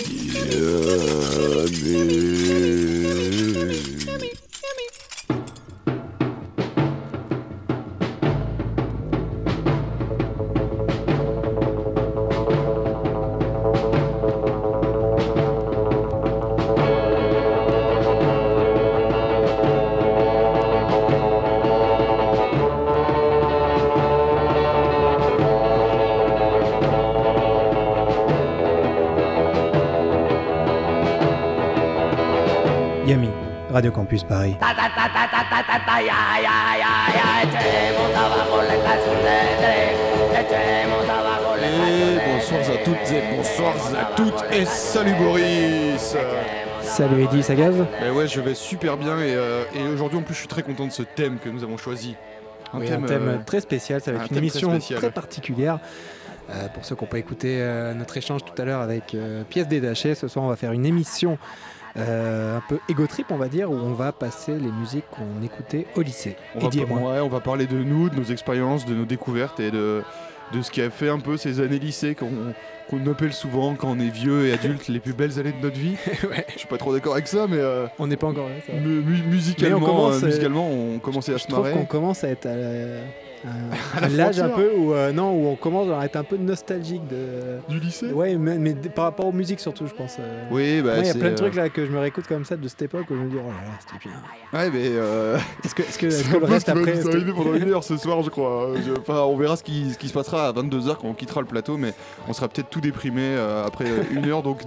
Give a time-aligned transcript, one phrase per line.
[0.00, 0.40] Radio
[34.10, 34.56] Campus Paris.
[42.26, 44.44] bonsoir à toutes et bonsoir à toutes.
[44.52, 46.16] Et salut Boris.
[46.82, 50.22] Salut Eddy, ça gaz ben Ouais, je vais super bien et, euh, et aujourd'hui en
[50.22, 52.16] plus je suis très content de ce thème que nous avons choisi.
[52.72, 55.78] Un, thème, euh, très spécial, ça va être une émission très, particulière.
[56.50, 57.64] Euh, pour ceux qui n'ont pas écouté
[57.94, 59.16] notre échange tout à l'heure avec
[59.50, 61.38] Pièce détachée, ce soir on va faire une émission
[61.96, 65.42] euh, un peu égo trip, on va dire, où on va passer les musiques qu'on
[65.42, 66.36] écoutait au lycée.
[66.54, 70.02] On va, on va parler de nous, de nos expériences, de nos découvertes et de,
[70.52, 73.98] de ce qui a fait un peu ces années lycée qu'on appelle souvent quand on
[73.98, 75.96] est vieux et adulte les plus belles années de notre vie.
[76.28, 76.46] ouais.
[76.52, 78.54] Je suis pas trop d'accord avec ça, mais euh, on n'est pas encore là.
[78.66, 78.72] Ça.
[78.72, 81.72] musicalement, on commence, euh, musicalement, on commence à se marrer.
[81.72, 82.54] qu'on commence à être à
[83.96, 87.06] à l'âge un peu où euh, non où on commence à être un peu nostalgique
[87.08, 88.12] de du lycée?
[88.12, 90.44] Ouais mais, par rapport aux musiques surtout je pense euh.
[90.50, 92.44] oui bah il y a plein de trucs euh, là que je me réécoute comme
[92.44, 94.18] ça de cette époque où je me dis oh là là c'était bien
[94.52, 94.86] ouais mais
[95.64, 97.96] est-ce que, est-ce que, est que le reste après c'est arrivé pendant une heure ce
[97.96, 98.70] soir je crois.
[99.00, 101.46] Enfin, on verra ce qui, ce qui se passera à 22h quand on quittera le
[101.46, 101.94] plateau mais
[102.28, 104.62] on sera peut-être tout déprimé après une heure donc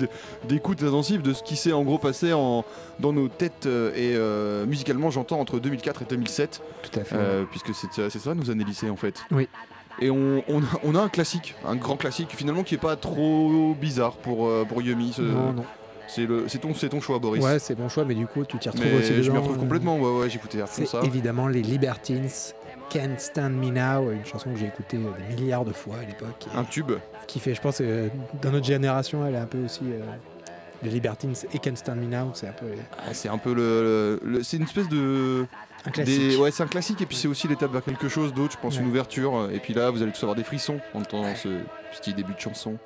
[0.48, 2.64] d'écoute intensive de ce qui s'est en gros passé en,
[3.00, 4.16] dans nos têtes et
[4.66, 7.16] musicalement j'entends entre 2004 et 2007 tout à fait.
[7.52, 9.24] Puisque c'est ça nous années lycée en fait.
[9.32, 9.48] Oui.
[10.00, 10.44] Et on,
[10.84, 14.66] on, a, un classique, un grand classique finalement qui est pas trop bizarre pour, euh,
[14.66, 15.16] pour Yumi.
[15.20, 15.66] Non, non.
[16.08, 17.44] C'est, le, c'est, ton, c'est ton choix, Boris.
[17.44, 19.24] Ouais, c'est mon choix, mais du coup, tu t'y retrouves aussi.
[19.24, 21.02] Je me retrouve complètement, ouais, ouais, j'écoutais à fond ça.
[21.04, 22.28] évidemment les Libertines,
[22.90, 26.06] Can't Stand Me Now, une chanson que j'ai écoutée euh, des milliards de fois à
[26.06, 26.48] l'époque.
[26.56, 26.92] Un tube.
[27.28, 28.10] Qui fait, je pense, euh,
[28.42, 29.84] dans notre génération, elle est un peu aussi.
[30.82, 32.66] les Libertines et Can't Stand Me Now, c'est un peu.
[32.98, 35.46] Ah, c'est un peu le, c'est une espèce de
[35.86, 36.40] un classique.
[36.40, 38.78] Ouais, c'est un classique et puis c'est aussi l'étape vers quelque chose d'autre, je pense,
[38.78, 39.50] une ouverture.
[39.52, 41.50] Et puis là, vous allez tous avoir des frissons en entendant ce
[41.98, 42.78] petit début de chanson.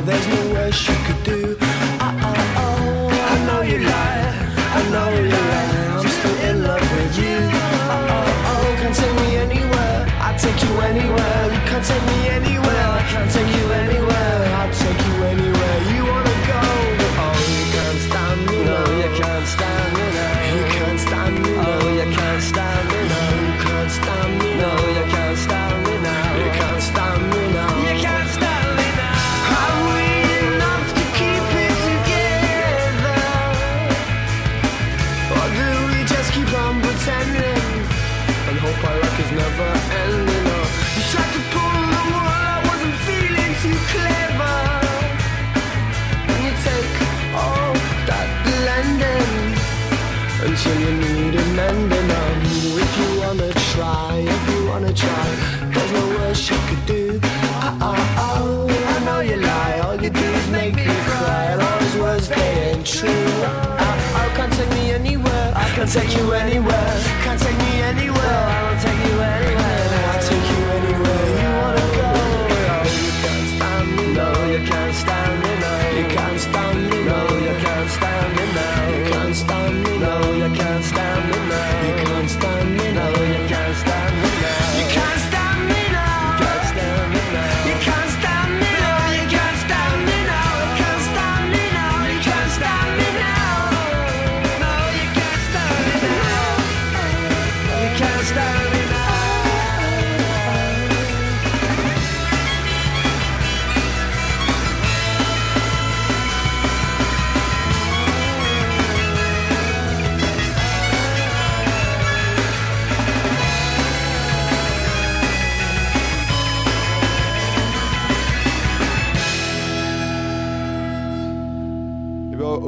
[0.00, 1.43] there's no way she could do
[65.94, 66.73] take you anywhere.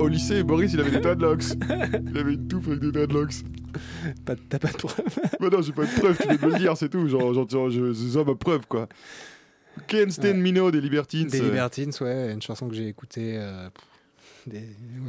[0.06, 1.42] Au lycée, Boris, il avait des dreadlocks.
[2.10, 3.34] il avait une touffe avec des dreadlocks.
[4.24, 6.76] T'as pas de preuve bah Non, j'ai pas de preuve, tu peux me le dire,
[6.76, 7.08] c'est tout.
[7.08, 8.88] Genre, genre c'est ça ma preuve, quoi.
[9.88, 11.26] Ken Sten Mino des Libertines.
[11.26, 13.68] Des Libertines, ouais, une chanson que j'ai écoutée, euh,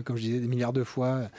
[0.04, 1.30] comme je disais, des milliards de fois.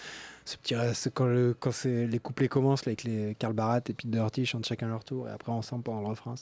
[0.45, 0.75] Ce petit,
[1.13, 4.89] quand, le, quand les couplets commencent avec les Karl Barat et Pete Doherty chantent chacun
[4.89, 6.37] leur tour et après ensemble pendant le refrain,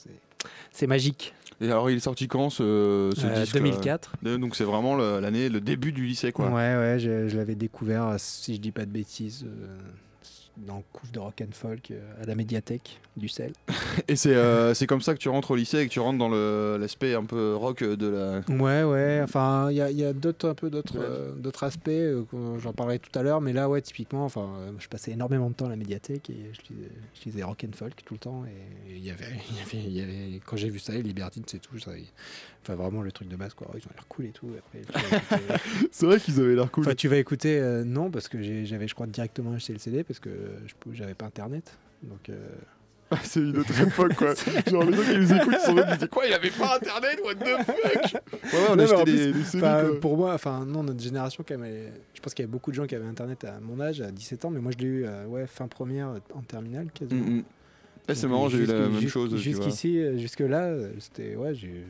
[0.71, 1.33] c'est magique.
[1.59, 4.13] Et alors, il est sorti quand ce, ce disque 2004.
[4.25, 6.47] Euh, donc, c'est vraiment l'année, le début du lycée, quoi.
[6.49, 9.77] Ouais, ouais, je, l'avais découvert, si je dis pas de bêtises, euh,
[10.65, 13.53] dans le couvre de rock and folk euh, à la médiathèque du sel.
[14.07, 16.29] et c'est euh, comme ça que tu rentres au lycée et que tu rentres dans
[16.29, 18.39] l'aspect un peu rock de la.
[18.55, 19.21] Ouais, ouais.
[19.23, 21.89] Enfin, il y a, y a d'autres un peu d'autres euh, d'autres aspects.
[22.59, 24.49] J'en parlerai tout à l'heure, mais là, ouais, typiquement, enfin,
[24.79, 27.75] je passais énormément de temps à la médiathèque et je lisais, je lisais rock and
[27.75, 28.45] folk tout le temps.
[28.45, 29.25] Et il y avait,
[29.89, 31.77] y avait, quand j'ai vu ça, les Libertines, c'est tout.
[32.67, 33.67] Enfin, vraiment le truc de base, quoi.
[33.73, 34.49] Ils ont l'air cool et tout.
[35.91, 36.83] c'est vrai qu'ils avaient l'air cool.
[36.83, 40.19] Enfin, tu vas écouter, non, parce que j'avais, je crois, directement acheté le CD parce
[40.19, 40.29] que
[40.91, 41.77] j'avais pas internet.
[42.03, 42.29] Donc.
[42.29, 42.35] Euh,
[43.11, 44.33] ah, c'est une autre époque quoi.
[44.69, 47.21] Genre les gens qui nous écoutent sont là, ils disent quoi Il avait pas internet
[47.23, 48.21] What the fuck?
[48.33, 52.19] Ouais, on a acheté des, des Pour moi, enfin non, notre génération quand même, je
[52.19, 54.43] pense qu'il y avait beaucoup de gens qui avaient internet à mon âge, à 17
[54.43, 57.23] ans, mais moi je l'ai eu euh, ouais, fin première en terminale quasiment.
[57.23, 57.43] Mm, mm.
[58.09, 59.37] Eh, c'est marrant, j'ai eu la même chose.
[59.37, 61.85] Jusqu'ici, euh, jusque là, c'était ouais, j'ai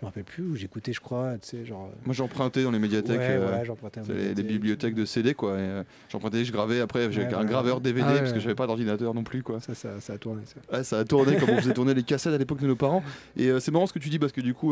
[0.00, 2.78] je me rappelle plus où j'écoutais je crois tu sais genre moi j'empruntais dans les
[2.78, 7.12] médiathèques ouais, euh, voilà, les, les, bibliothèques de CD quoi euh, j'empruntais je gravais après
[7.12, 9.60] j'ai un graveur DVD ah parce que j'avais pas d'ordinateur non plus quoi.
[9.60, 10.76] Ça, ça, ça, a tourné ça.
[10.76, 13.02] Ouais, ça a tourné comme on faisait tourner les cassettes à l'époque de nos parents.
[13.36, 14.70] Et euh, c'est marrant ce que tu dis parce que du coup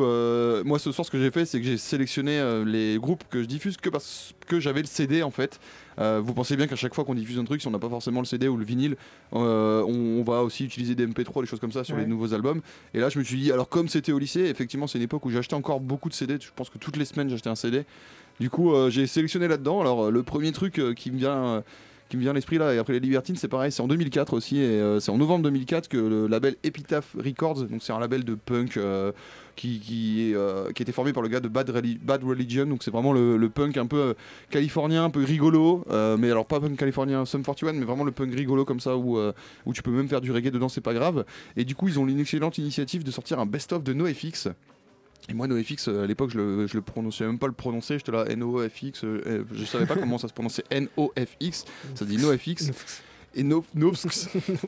[0.64, 3.46] moi ce soir ce que j'ai fait c'est que j'ai sélectionné les groupes que je
[3.46, 5.60] diffuse que parce que j'avais le CD en fait.
[5.98, 7.88] Euh, vous pensez bien qu'à chaque fois qu'on diffuse un truc, si on n'a pas
[7.88, 8.96] forcément le CD ou le vinyle,
[9.34, 12.60] euh, on, va aussi utiliser des MP3, des choses comme ça sur les nouveaux albums.
[12.94, 15.17] Et là, je me suis dit, alors comme c'était au lycée, effectivement, c'est une époque
[15.26, 16.38] où j'achetais encore beaucoup de CD.
[16.40, 17.84] Je pense que toutes les semaines, j'achetais un CD.
[18.40, 19.80] Du coup, euh, j'ai sélectionné là-dedans.
[19.80, 21.62] Alors, le premier truc qui me vient
[22.08, 24.32] qui me vient à l'esprit là, et après les Libertines, c'est pareil, c'est en 2004
[24.32, 28.24] aussi, et c'est en novembre 2004 que le label Epitaph Records, donc c'est un label
[28.24, 28.78] de punk
[29.58, 31.68] qui, qui, euh, était formé par le gars de Bad,
[32.22, 32.64] Religion.
[32.64, 34.14] Donc c'est vraiment le, punk un peu euh,
[34.50, 35.84] californien, un peu rigolo.
[35.90, 38.96] Euh, mais alors pas punk californien Sum 41, mais vraiment le punk rigolo comme ça
[38.96, 39.18] où,
[39.66, 41.24] où tu peux même faire du reggae dedans, c'est pas grave.
[41.56, 44.48] Et du coup, ils ont une excellente initiative de sortir un best-of de NoFX.
[45.28, 48.12] Et moi, NoFX, à l'époque, je le, je le prononçais même pas le prononcer, j'étais
[48.12, 53.02] là NoFX, je savais pas comment ça se prononçait NoFX, ça dit NoFX
[53.34, 53.62] et no,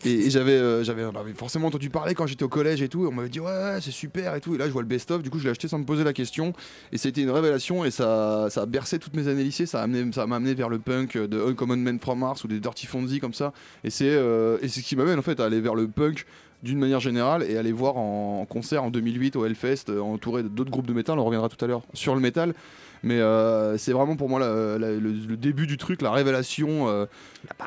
[0.05, 1.03] et, j'avais euh, j'avais
[1.35, 3.07] forcément entendu parler quand j'étais au collège et tout.
[3.07, 4.55] on m'avait dit ouais, c'est super et tout.
[4.55, 5.23] Et là je vois le best-of.
[5.23, 6.53] Du coup je l'ai acheté sans me poser la question.
[6.93, 9.67] Et c'était une révélation et ça, ça a bercé toutes mes années lycée.
[9.67, 12.61] Ça m'a amené, ça amené vers le punk de Uncommon Men from Mars ou des
[12.61, 13.53] Dirty Fonzie comme ça.
[13.83, 16.27] Et c'est euh, et c'est ce qui m'amène en fait à aller vers le punk
[16.63, 20.71] d'une manière générale et aller voir en, concert en 2008 au Hellfest euh, entouré d'autres
[20.71, 21.19] groupes de métal.
[21.19, 22.55] On reviendra tout à l'heure sur le métal.
[23.03, 26.89] Mais euh, c'est vraiment pour moi le, début du truc, la révélation.
[26.89, 27.07] Euh,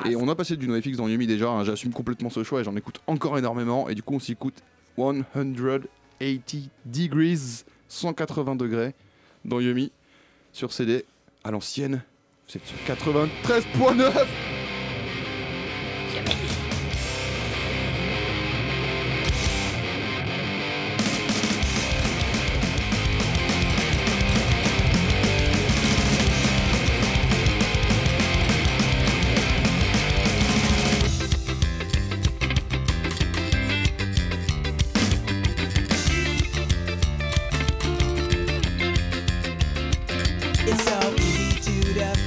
[0.08, 1.48] et on a passé du NoFX dans Yumi déjà.
[1.48, 3.88] Hein, j'assume complètement ce choix et j'en écoute encore énormément.
[3.88, 4.62] Et du coup, on s'écoute
[4.96, 5.80] 180
[6.84, 8.94] degrees, 180 degrés
[9.44, 9.90] dans Yumi
[10.52, 11.04] sur CD
[11.42, 12.02] à l'ancienne.
[12.46, 14.53] C'est sur 93.9.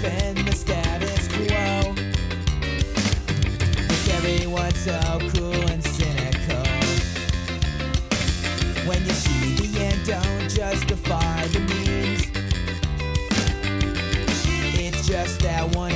[0.07, 1.93] defend the status quo.
[3.89, 4.99] Is everyone so
[5.33, 6.63] cool and cynical?
[8.87, 12.23] When you see the end, don't justify the means.
[14.79, 15.91] It's just that one.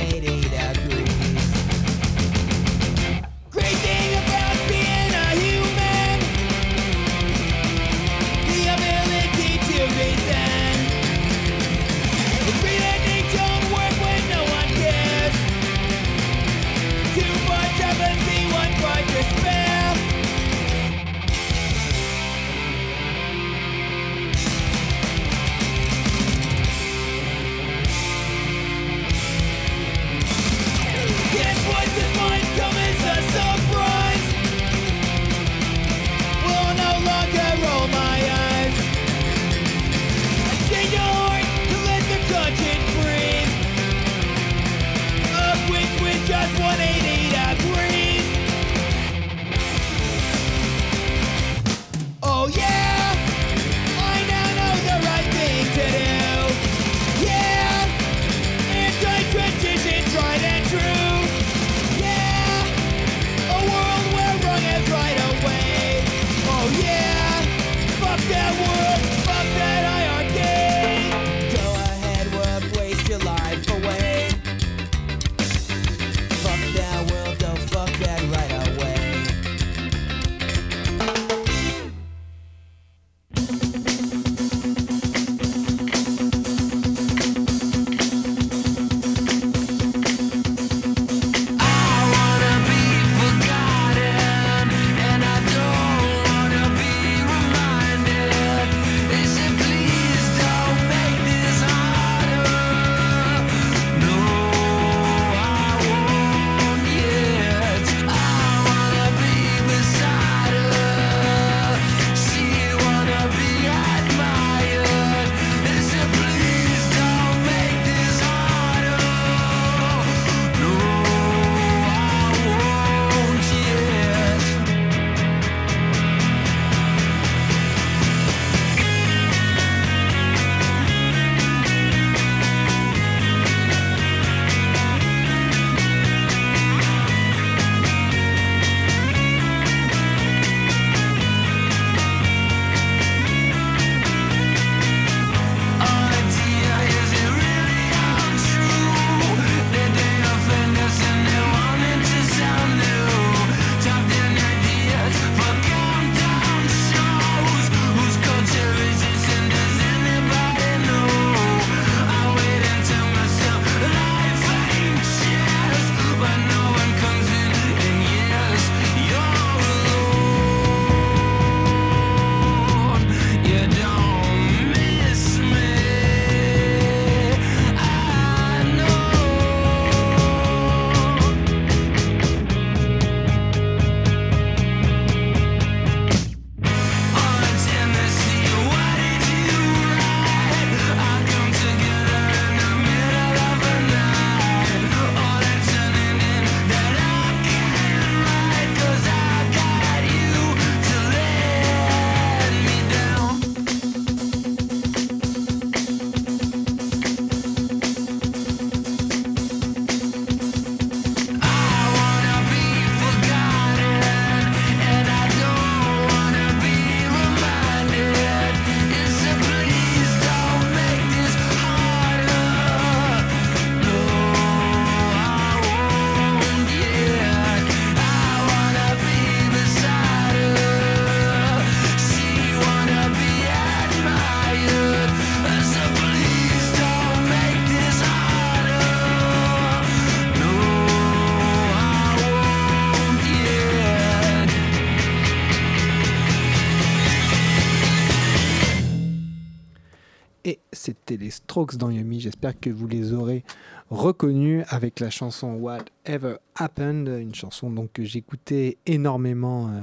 [251.52, 252.18] Strokes dans Yumi.
[252.18, 253.44] J'espère que vous les aurez
[253.90, 259.82] reconnus avec la chanson Whatever Happened, une chanson donc que j'écoutais énormément euh,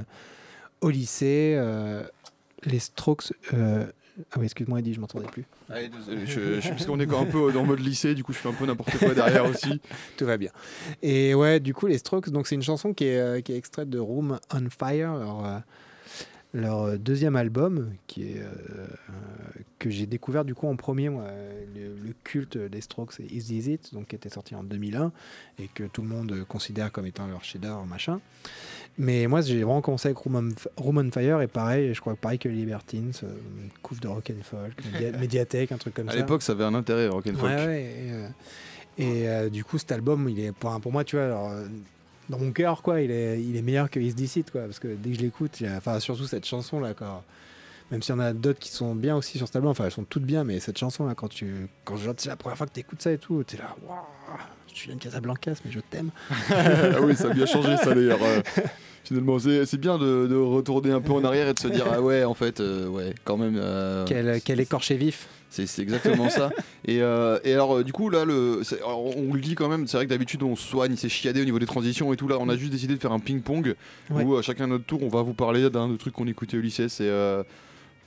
[0.80, 1.54] au lycée.
[1.56, 2.02] Euh,
[2.64, 3.32] les Strokes.
[3.54, 3.86] Euh,
[4.32, 5.44] ah oui, excuse-moi, Eddie, je m'entendais plus.
[5.68, 5.92] Allez,
[6.26, 8.52] je, je, parce qu'on est un peu dans mode lycée, du coup je fais un
[8.52, 9.80] peu n'importe quoi derrière aussi.
[10.16, 10.50] Tout va bien.
[11.02, 13.88] Et ouais, du coup, les Strokes, donc c'est une chanson qui est, qui est extraite
[13.88, 15.12] de Room on Fire.
[15.12, 15.62] Alors,
[16.52, 18.86] leur euh, deuxième album, qui est, euh,
[19.78, 21.26] que j'ai découvert du coup en premier, moi,
[21.74, 21.90] le,
[22.24, 25.12] culte des Strokes, c'est Is This It, donc qui était sorti en 2001
[25.58, 28.20] et que tout le monde considère comme étant leur chef-d'œuvre, machin.
[28.98, 32.48] Mais moi, j'ai vraiment commencé avec Room on, Fire et pareil, je crois pareil que
[32.48, 33.28] Libertines, euh,
[33.82, 34.74] couvre de rock and folk,
[35.20, 36.12] médiathèque, un truc comme ça.
[36.12, 37.52] À l'époque, ça avait un intérêt rock and folk.
[38.98, 41.26] et, du coup, cet album, il est pour, pour moi, tu vois.
[41.26, 41.52] Alors,
[42.30, 44.88] dans mon cœur, quoi, il est, il est meilleur que Is This quoi, parce que
[44.88, 47.22] dès que je l'écoute, enfin, surtout cette chanson-là, quoi.
[47.90, 49.90] Même s'il y en a d'autres qui sont bien aussi sur ce album, enfin, elles
[49.90, 52.80] sont toutes bien, mais cette chanson-là, quand tu, quand c'est la première fois que tu
[52.80, 53.98] écoutes ça et tout, tu es là, waouh,
[54.74, 56.10] je viens de Casablanca, mais je t'aime.
[56.50, 58.20] ah oui, ça a bien changé, ça d'ailleurs.
[59.04, 62.00] finalement, c'est bien de, de, retourner un peu en arrière et de se dire, ah
[62.00, 63.56] ouais, en fait, euh, ouais, quand même.
[63.56, 65.28] Euh, quel, quel écorché vif.
[65.50, 66.50] C'est exactement ça.
[66.86, 69.96] Et, euh, et, alors, euh, du coup, là, le, on le dit quand même, c'est
[69.96, 72.28] vrai que d'habitude, on soigne, c'est chiadé au niveau des transitions et tout.
[72.28, 73.74] Là, on a juste décidé de faire un ping-pong
[74.10, 76.88] où à chacun notre tour, on va vous parler d'un truc qu'on écoutait au lycée.
[76.88, 77.08] C'est.
[77.08, 77.42] Euh,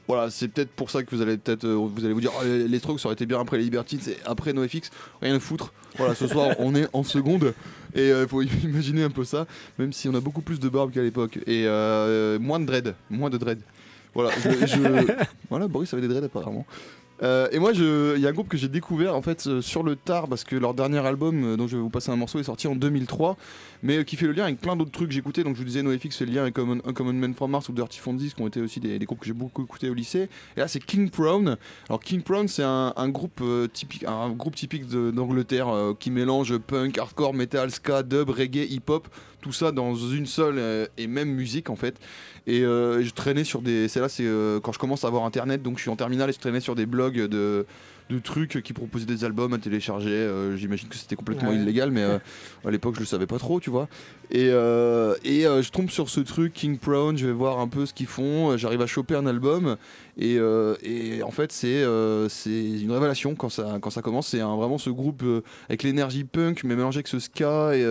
[0.08, 2.80] voilà, c'est peut-être pour ça que vous allez peut-être vous allez vous dire oh, les
[2.80, 4.90] Strokes ça aurait été bien après les Libertines et après NoFX,
[5.22, 5.74] rien à foutre.
[5.98, 7.54] Voilà, ce soir on est en seconde
[7.96, 9.46] et il faut imaginer un peu ça,
[9.78, 11.66] même si on a beaucoup plus de barbe qu'à l'époque et
[12.40, 13.60] moins de dread, moins de dread.
[14.14, 14.30] Voilà,
[15.50, 16.66] voilà, Boris avait des dreads apparemment.
[17.24, 19.82] Euh, et moi, il y a un groupe que j'ai découvert en fait euh, sur
[19.82, 22.40] le tard parce que leur dernier album, euh, dont je vais vous passer un morceau,
[22.40, 23.38] est sorti en 2003,
[23.82, 25.44] mais qui fait le lien avec plein d'autres trucs que j'écoutais.
[25.44, 27.72] Donc je vous disais, NoFX fait le lien avec Common, Uncommon Man from Mars ou
[27.72, 30.28] Dirty Fondies, qui ont été aussi des, groupes que j'ai beaucoup écoutés au lycée.
[30.58, 31.58] Et là, c'est King Prone.
[31.88, 37.34] Alors King Prone, c'est un, groupe typique, un groupe typique d'Angleterre qui mélange punk, hardcore,
[37.34, 39.08] metal, ska, dub, reggae, hip-hop,
[39.44, 42.00] tout ça dans une seule et même musique en fait.
[42.46, 43.88] Et euh, je traînais sur des.
[43.88, 46.30] C'est là, c'est euh, quand je commence à avoir internet, donc je suis en terminale
[46.30, 47.66] et je traînais sur des blogs de,
[48.10, 50.10] de trucs qui proposaient des albums à télécharger.
[50.10, 52.04] Euh, j'imagine que c'était complètement illégal, mais
[52.66, 53.88] à l'époque je le savais pas trop, tu vois.
[54.30, 57.94] Et, et je tombe sur ce truc King Prone, je vais voir un peu ce
[57.94, 58.58] qu'ils font.
[58.58, 59.78] J'arrive à choper un album
[60.18, 60.36] et,
[60.84, 61.86] et en fait c'est
[62.28, 64.28] c'est une révélation quand ça quand ça commence.
[64.28, 65.24] C'est vraiment ce groupe
[65.70, 67.86] avec l'énergie punk mais mélangé avec ce ska et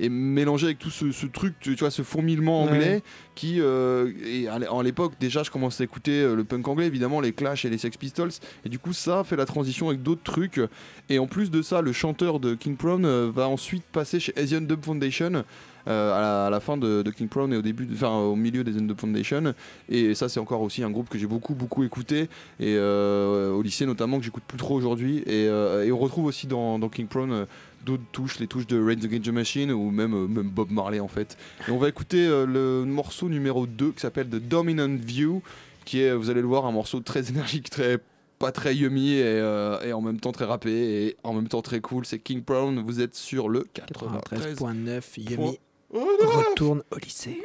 [0.00, 3.02] et mélangé avec tout ce, truc, tu, vois, ce fourmillement anglais
[3.34, 7.20] qui, euh, et à l'époque déjà, je commençais à écouter euh, le punk anglais, évidemment,
[7.20, 8.30] les Clash et les Sex Pistols,
[8.64, 10.60] et du coup, ça fait la transition avec d'autres trucs.
[11.08, 14.32] Et en plus de ça, le chanteur de King Prone euh, va ensuite passer chez
[14.36, 15.44] Asian Dub Foundation.
[15.86, 19.00] À, la, fin de, King Prone et au début, enfin au milieu des Asian Dub
[19.00, 19.54] Foundation.
[19.88, 23.86] Et ça, c'est encore aussi un groupe que j'ai beaucoup beaucoup écouté et au lycée
[23.86, 25.18] notamment que j'écoute plus trop aujourd'hui.
[25.26, 27.46] Et, et, on retrouve aussi dans, King Prone
[27.84, 31.00] d'autres touches, les touches de Rain Against the Machine ou même, euh, même Bob Marley
[31.00, 31.36] en fait.
[31.68, 35.42] Et on va écouter euh, le morceau numéro 2 qui s'appelle The Dominant View,
[35.84, 37.98] qui est, vous allez le voir, un morceau très énergique, très
[38.38, 41.80] pas très yummy et, euh, en même temps très rappé et en même temps très
[41.80, 42.06] cool.
[42.06, 45.58] C'est King Brown, vous êtes sur le 93.9 yummy.
[45.92, 47.42] Retourne au lycée.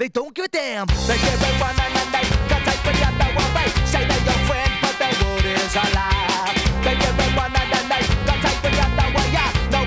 [0.00, 0.86] they don't give a damn.
[1.06, 3.28] They give it one and then they got take but you know.
[3.84, 6.56] Say they're your friend, but they would is a lie.
[6.80, 7.84] They give it one and got
[8.40, 8.62] take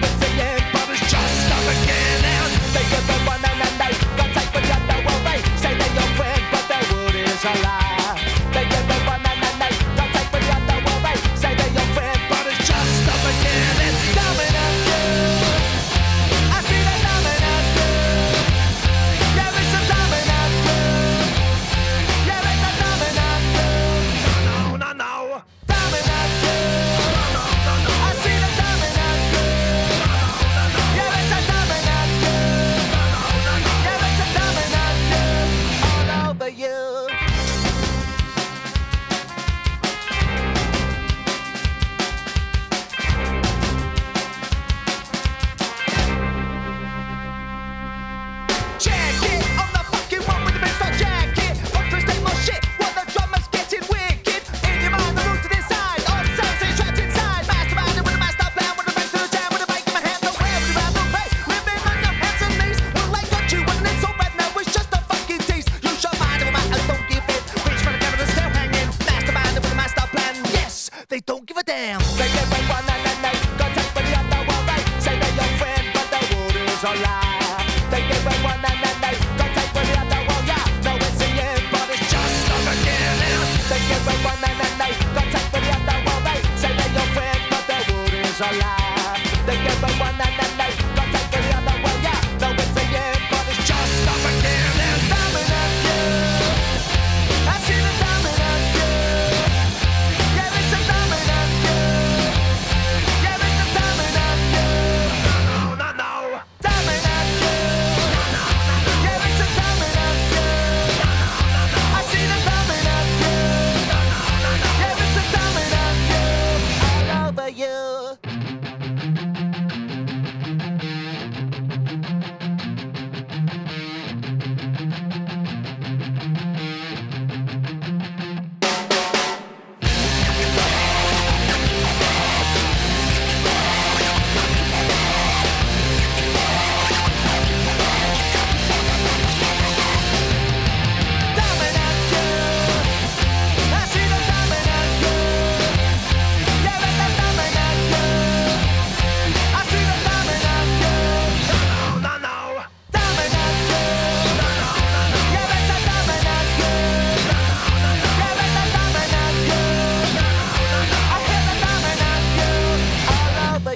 [0.05, 2.45] it's the end, but it's just beginning.
[2.77, 5.45] They give it one and got take.
[5.57, 6.63] Say they're your friend, but
[7.15, 7.82] is a lie.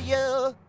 [0.07, 0.66] you.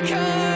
[0.00, 0.47] because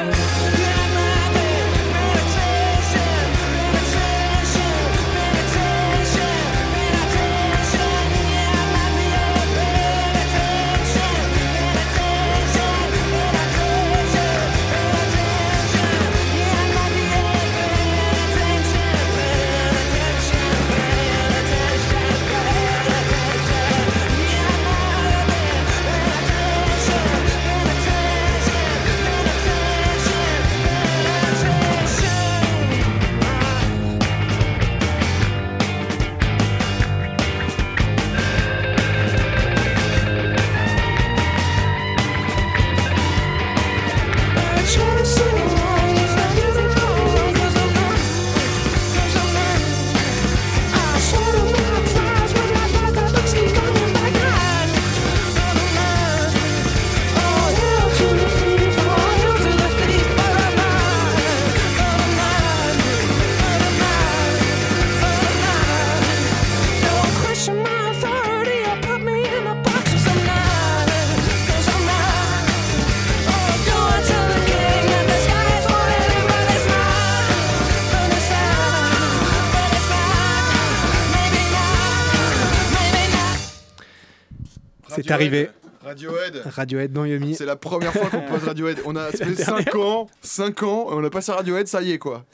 [85.12, 85.51] arrivé.
[85.83, 86.42] Radiohead.
[86.44, 87.35] Radiohead dans Yomi.
[87.35, 88.79] C'est la première fois qu'on pose Radiohead.
[88.85, 92.25] On a fait 5 ans, 5 ans, on a passé Radiohead, ça y est quoi.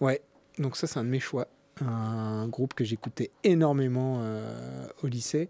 [0.00, 0.20] Ouais,
[0.58, 1.48] donc ça c'est un de mes choix.
[1.84, 5.48] Un groupe que j'écoutais énormément euh, au lycée.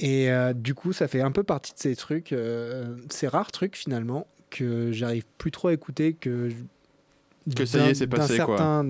[0.00, 3.52] Et euh, du coup, ça fait un peu partie de ces trucs, euh, ces rares
[3.52, 6.50] trucs finalement, que j'arrive plus trop à écouter, que
[7.56, 8.84] que ça y est, c'est passé quoi.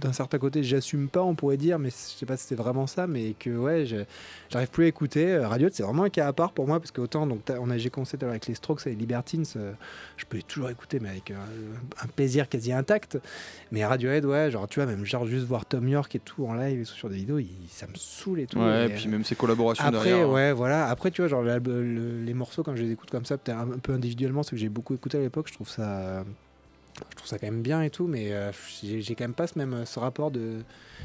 [0.00, 2.86] D'un certain côté, j'assume pas, on pourrait dire, mais je sais pas si c'est vraiment
[2.86, 3.84] ça, mais que ouais,
[4.48, 5.32] j'arrive plus à écouter.
[5.32, 7.68] Euh, Radio, c'est vraiment un cas à part pour moi, parce que autant, donc, on
[7.68, 9.72] a, j'ai commencé avec les Strokes et les Libertines, euh,
[10.16, 13.18] je peux toujours écouter, mais avec un, plaisir quasi intact.
[13.72, 16.54] Mais Radiohead, ouais, genre, tu vois, même genre juste voir Tom York et tout en
[16.54, 18.60] live et sur des vidéos, ça me saoule et tout.
[18.60, 20.30] Ouais, et puis même ses collaborations après, derrière.
[20.30, 20.86] ouais, voilà.
[20.86, 23.94] Après, tu vois, genre, les morceaux, quand je les écoute comme ça, peut-être un, peu
[23.94, 26.24] individuellement, ce que j'ai beaucoup écouté à l'époque, je trouve ça
[27.10, 28.50] je trouve ça quand même bien et tout, mais euh,
[28.82, 30.58] j'ai quand même pas ce même ce rapport de.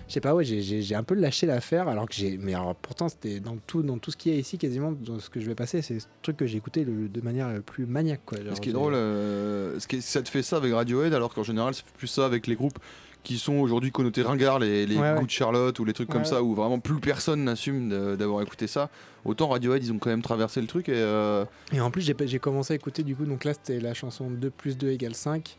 [0.07, 2.37] Je sais pas, ouais, j'ai un peu lâché l'affaire, alors que j'ai.
[2.37, 5.19] Mais alors, pourtant, c'était dans tout, dans tout ce qu'il y a ici, quasiment, dans
[5.19, 7.85] ce que je vais passer, c'est ce truc que j'ai écouté de manière la plus
[7.85, 8.21] maniaque.
[8.25, 8.39] Quoi.
[8.53, 11.43] ce qui est drôle, euh, ce qui ça te fait ça avec Radiohead, alors qu'en
[11.43, 12.79] général, c'est plus ça avec les groupes
[13.23, 16.53] qui sont aujourd'hui connotés ringards, les, les de Charlotte ou les trucs comme ça, où
[16.53, 18.89] vraiment plus personne n'assume d'avoir écouté ça.
[19.25, 20.89] Autant Radiohead, ils ont quand même traversé le truc.
[20.89, 23.93] Et, euh, et en plus, j'ai commencé à écouter, du coup, donc là, c'était la
[23.93, 25.57] chanson 2 plus 2 égale 5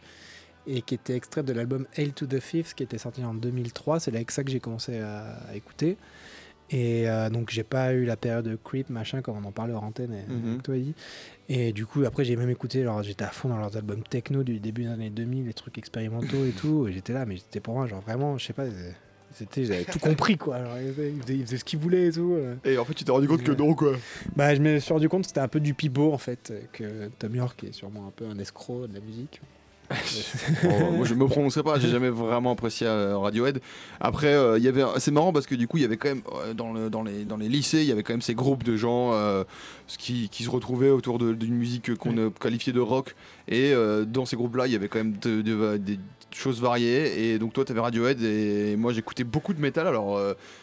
[0.67, 4.01] et qui était extrait de l'album Hail to the Fifth qui était sorti en 2003.
[4.01, 5.97] C'est avec ça que j'ai commencé à, écouter.
[6.71, 9.75] Et euh, donc j'ai pas eu la période de creep machin comme on en parlait
[9.75, 10.75] hors antenne et, mm toi.
[11.51, 14.43] Et du coup après j'ai même écouté alors j'étais à fond dans leurs albums techno
[14.43, 17.61] du début des années 2000 les trucs expérimentaux et tout et j'étais là mais c'était
[17.61, 18.65] pour moi genre vraiment je sais pas
[19.35, 22.55] c'était j'avais tout compris quoi alors, ils, faisaient, ce qu'ils voulaient et tout euh.
[22.65, 23.93] et en fait tu t'es rendu compte que non quoi
[24.37, 27.09] bah je me suis rendu compte que c'était un peu du pipeau en fait que
[27.19, 29.41] Tom York est sûrement un peu un escroc de la musique
[30.93, 33.61] moi je me prononcerai pas, j'ai jamais vraiment apprécié euh, Radiohead.
[34.01, 36.09] Après, euh, il y avait, c'est marrant parce que du coup il y avait quand
[36.09, 38.35] même euh, dans, le, dans, les, dans les lycées, il y avait quand même ces
[38.35, 39.13] groupes de gens
[39.87, 43.15] qui, qui, se retrouvaient autour d'une musique qu'on qualifiait de rock.
[43.49, 43.75] Et
[44.07, 45.99] dans ces groupes-là, il y avait quand même des
[46.33, 47.33] choses variées.
[47.33, 49.87] Et donc toi, tu avais Radiohead et moi j'écoutais beaucoup de métal.
[49.87, 50.19] Alors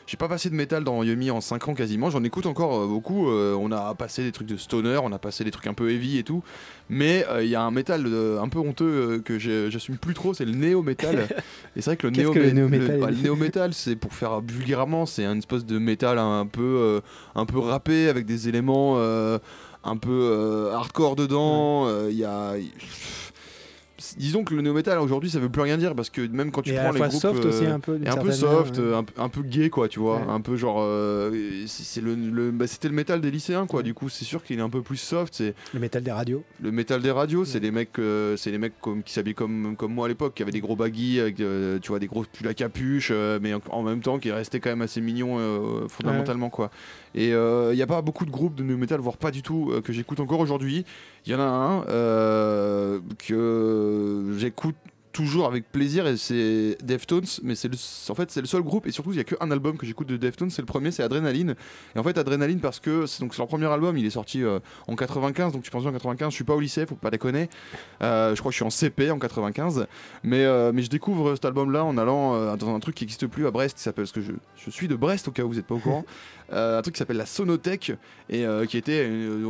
[0.08, 3.30] j'ai pas passé de métal dans Yumi en 5 ans quasiment, j'en écoute encore beaucoup.
[3.30, 6.18] on a passé des trucs de stoner, on a passé des trucs un peu heavy
[6.18, 6.44] et tout.
[6.90, 8.06] Mais il y a un métal
[8.42, 11.28] un peu honteux que j'assume plus trop, c'est le néo-métal.
[11.76, 15.66] et c'est vrai que le néo-métal, le, néo-métal, c'est pour faire vulgairement, c'est un espèce
[15.66, 17.02] de métal un peu, euh,
[17.36, 19.11] un peu râpé avec des éléments euh,
[19.84, 21.88] un peu euh, hardcore dedans.
[22.08, 22.54] Il y a
[24.18, 26.62] disons que le néo metal aujourd'hui ça veut plus rien dire parce que même quand
[26.62, 28.80] tu prends les groupes soft aussi un peu un peu soft
[29.18, 30.22] un, peu gay quoi tu vois.
[30.22, 30.86] Un peu genre
[31.68, 33.84] c'est le, bah, c'était le métal des lycéens quoi.
[33.84, 36.44] Du coup c'est sûr qu'il est un peu plus soft c'est le métal des radios.
[36.62, 38.00] le métal des radios c'est les mecs
[38.38, 40.76] c'est les mecs comme, qui s'habillaient comme comme moi à l'époque qui avaient des gros
[40.76, 43.12] baggy avec tu vois des gros pulls à capuche
[43.42, 45.38] mais en, même temps qui restaient quand même assez mignons
[45.88, 46.72] fondamentalement quoi.
[47.14, 49.42] Et il euh, n'y a pas beaucoup de groupes de nu metal, voire pas du
[49.42, 50.86] tout, euh, que j'écoute encore aujourd'hui.
[51.26, 54.76] Il y en a un euh, que j'écoute
[55.12, 57.70] toujours avec plaisir et c'est Deftones mais c'est
[58.10, 60.08] en fait c'est le seul groupe et surtout il y a qu'un album que j'écoute
[60.08, 61.56] de Deftones c'est le premier c'est Adrenaline.
[61.96, 64.96] Et en fait Adrenaline parce que c'est leur premier album il est sorti euh, en
[64.96, 67.50] 95 donc tu penses en 95 je suis pas au lycée faut pas déconner.
[68.02, 69.88] Euh, je crois que je suis en CP en 95
[70.24, 73.28] mais euh, mais je découvre cet album là en allant dans un truc qui n'existe
[73.28, 75.50] plus à Brest qui s'appelle ce que je, je suis de Brest au cas où
[75.50, 76.06] vous n'êtes pas au courant
[76.52, 77.94] un truc qui s'appelle la Sonothèque
[78.30, 79.10] et qui était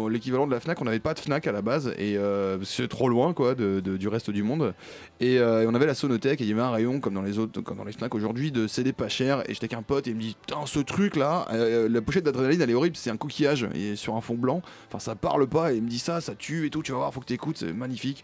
[0.10, 2.18] l'équivalent de la Fnac on n'avait pas de Fnac à la base et
[2.64, 4.74] c'est trop loin quoi de, du reste du monde
[5.20, 7.38] et euh, on avait la sonothèque et il y avait un rayon comme dans les
[7.38, 9.42] autres, comme dans les snacks aujourd'hui de CD pas cher.
[9.48, 12.02] Et j'étais avec un pote et il me dit Putain, ce truc là, euh, la
[12.02, 14.62] pochette d'adrénaline elle est horrible, c'est un coquillage et sur un fond blanc.
[14.88, 15.74] Enfin, ça parle pas.
[15.74, 16.82] Et il me dit ça, ça tue et tout.
[16.82, 18.24] Tu vas voir, faut que tu écoutes, c'est magnifique.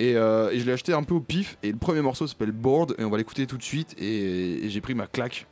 [0.00, 1.58] Euh, et, je l'ai acheté un peu au pif.
[1.62, 3.94] Et le premier morceau s'appelle Board et on va l'écouter tout de suite.
[4.00, 5.46] Et, j'ai pris ma claque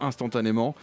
[0.00, 0.74] instantanément.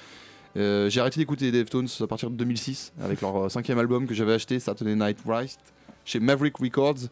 [0.60, 4.34] J'ai arrêté d'écouter les Deftones à partir de 2006 avec leur cinquième album que j'avais
[4.34, 5.58] acheté, Saturday Night Rise,
[6.06, 7.10] chez Maverick Records.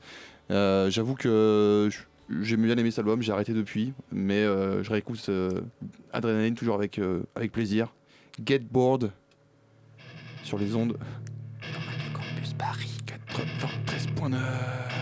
[0.50, 1.90] J'avoue que
[2.42, 5.62] j'ai bien aimé cet album, j'ai arrêté depuis, mais euh, je réécoute euh,
[6.12, 7.94] Adrenaline toujours avec, euh, avec plaisir.
[8.46, 9.12] Get Bored
[10.44, 10.98] sur les ondes.
[12.14, 14.97] Campus Paris 93.9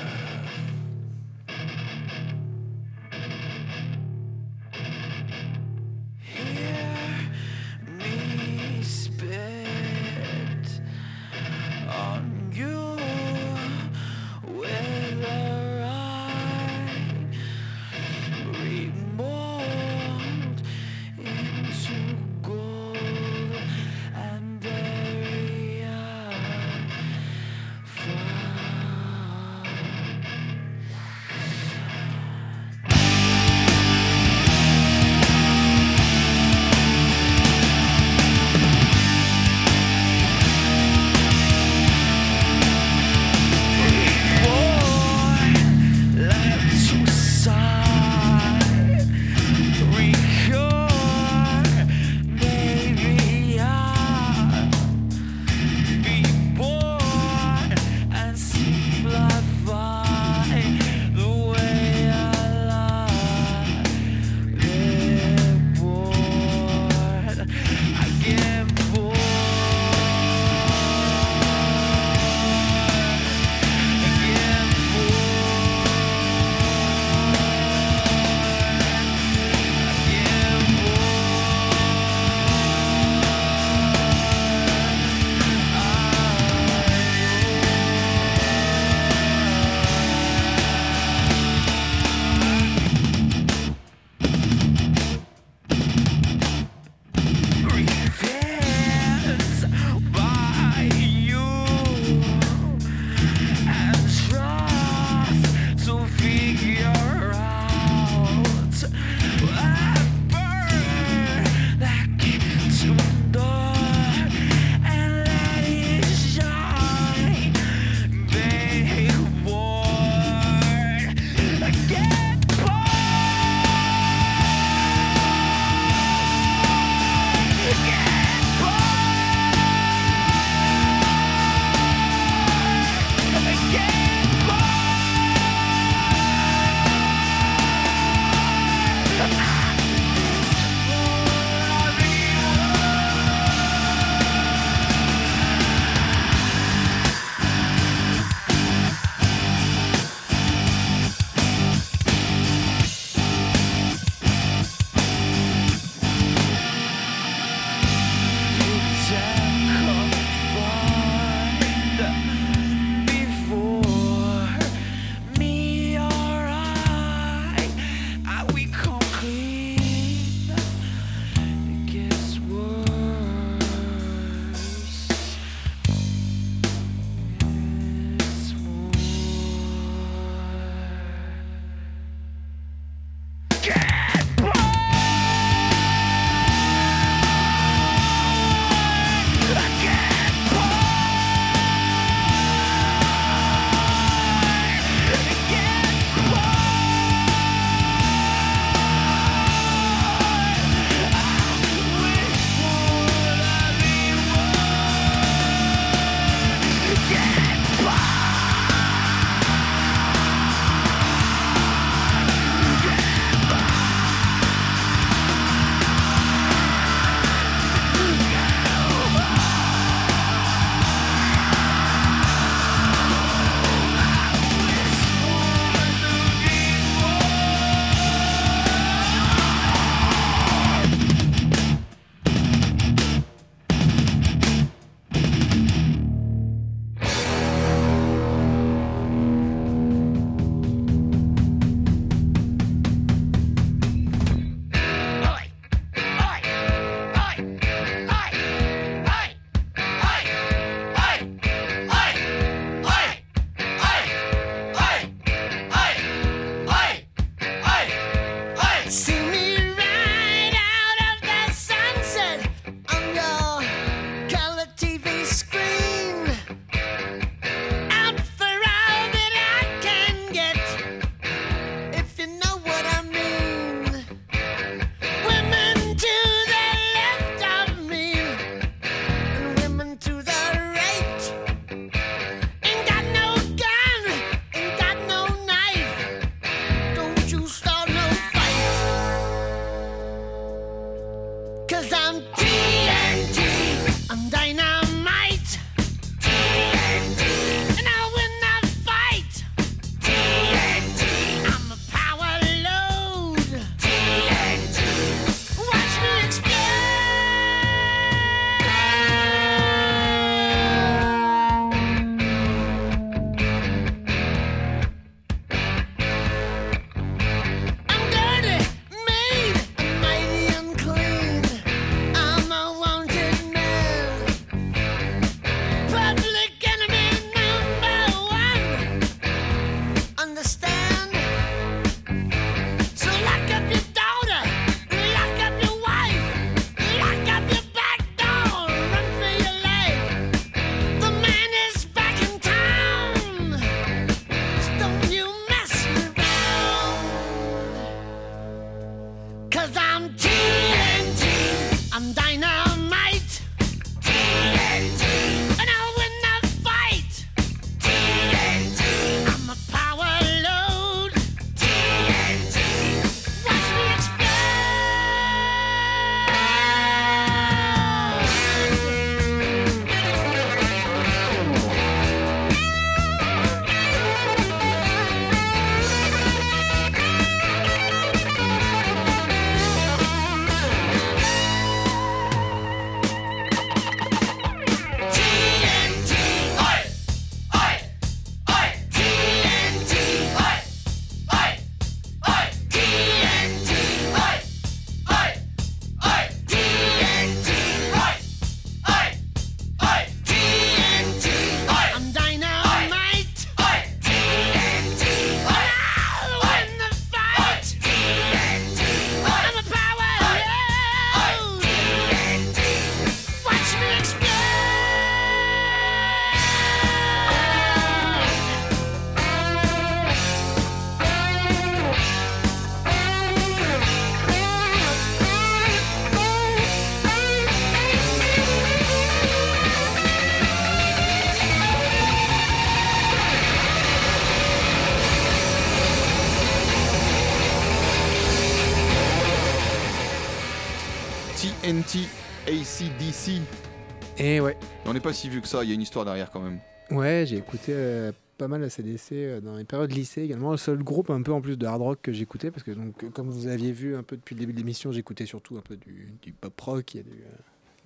[445.06, 446.60] pas si vieux que ça, il y a une histoire derrière quand même.
[446.90, 450.50] Ouais, j'ai écouté euh, pas mal ACDC euh, dans les périodes lycée également.
[450.52, 453.12] Le seul groupe un peu en plus de hard rock que j'écoutais, parce que donc,
[453.14, 455.78] comme vous aviez vu un peu depuis le début de l'émission, j'écoutais surtout un peu
[455.78, 457.38] du, du pop rock et du, euh,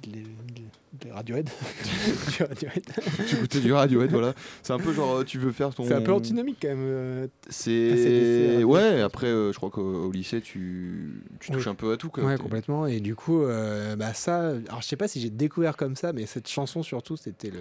[0.06, 0.24] les,
[1.04, 1.50] les Radiohead.
[2.38, 2.84] du Radiohead.
[3.28, 4.34] tu écoutais du Radiohead, voilà.
[4.64, 5.84] C'est un peu genre, tu veux faire ton.
[5.84, 6.80] C'est un peu antinomique quand même.
[6.82, 8.64] Euh, c'est.
[8.64, 12.10] Ouais, après, euh, je crois qu'au lycée, tu, tu touches un peu à tout.
[12.10, 12.24] Quoi.
[12.24, 12.88] Ouais, complètement.
[12.88, 14.50] Et du coup, euh, bah ça.
[14.50, 17.52] Alors, je sais pas si j'ai découvert comme ça, mais cette chanson, surtout, c'était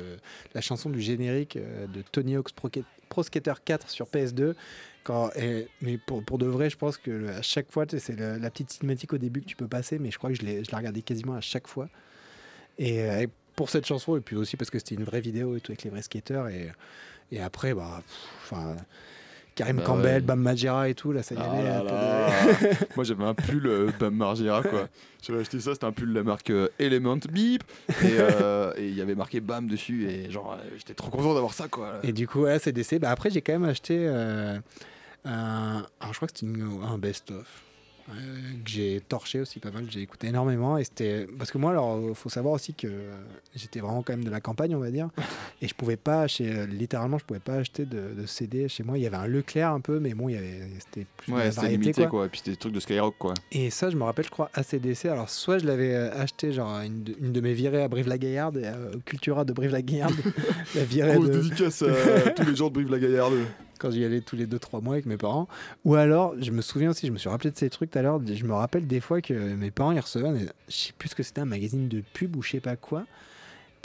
[0.55, 4.55] la chanson du générique de Tony Hawk's Pro, Skater 4 sur PS2.
[5.05, 5.31] Quand,
[5.81, 9.13] mais pour, pour, de vrai, je pense que à chaque fois, c'est la, petite cinématique
[9.13, 11.41] au début que tu peux passer, mais je crois que je l'ai regardé quasiment à
[11.41, 11.89] chaque fois.
[12.81, 15.61] Euh, et, pour cette chanson, et puis aussi parce que c'était une vraie vidéo et
[15.61, 16.49] tout avec les vrais skateurs.
[16.49, 16.71] Et,
[17.33, 18.03] et après, bah,
[18.45, 18.77] enfin.
[19.55, 21.69] Karim bah Campbell, Bam Margera et tout, là ça y allait.
[21.69, 22.31] Ah
[22.95, 24.87] Moi j'avais un pull euh, Bam Margera quoi.
[25.27, 27.65] J'avais acheté ça, c'était un pull de la marque euh, Element Beep
[28.05, 28.19] et
[28.79, 31.99] il y avait marqué Bam dessus et genre j'étais trop content d'avoir ça quoi.
[32.05, 33.01] Et du coup, ouais, c'est décès.
[33.01, 34.63] Bah, après j'ai quand même acheté un.
[35.25, 37.68] Alors je crois que c'était un best-of
[38.13, 40.79] que j'ai torché aussi pas mal, j'ai écouté énormément.
[40.79, 42.89] Et c'était parce que moi alors faut savoir aussi que
[43.55, 45.09] j'étais vraiment quand même de la campagne on va dire.
[45.63, 48.99] Et je pouvais pas chez littéralement je pouvais pas acheter de, CD chez moi.
[48.99, 51.51] Il y avait un Leclerc un peu mais bon il y avait c'était plus ouais,
[51.51, 52.27] c'était limité quoi.
[52.27, 53.35] et puis c'était des trucs de Skyrock quoi.
[53.53, 56.81] Et ça je me rappelle je crois ACDC alors soit je l'avais euh, acheté genre
[56.81, 60.15] une de, une de mes virées à Brive-la-Gaillarde et euh, au Cultura de Brive-la-Gaillarde.
[60.75, 61.29] La virée de...
[61.29, 63.35] dédicace à tous les gens de Brive-la-Gaillarde
[63.79, 65.49] quand j'y allais tous les 2-3 mois avec mes parents.
[65.85, 68.03] Ou alors, je me souviens aussi, je me suis rappelé de ces trucs tout à
[68.03, 71.15] l'heure, je me rappelle des fois que mes parents ils recevaient, je sais plus ce
[71.15, 73.05] que c'était, un magazine de pub ou je sais pas quoi.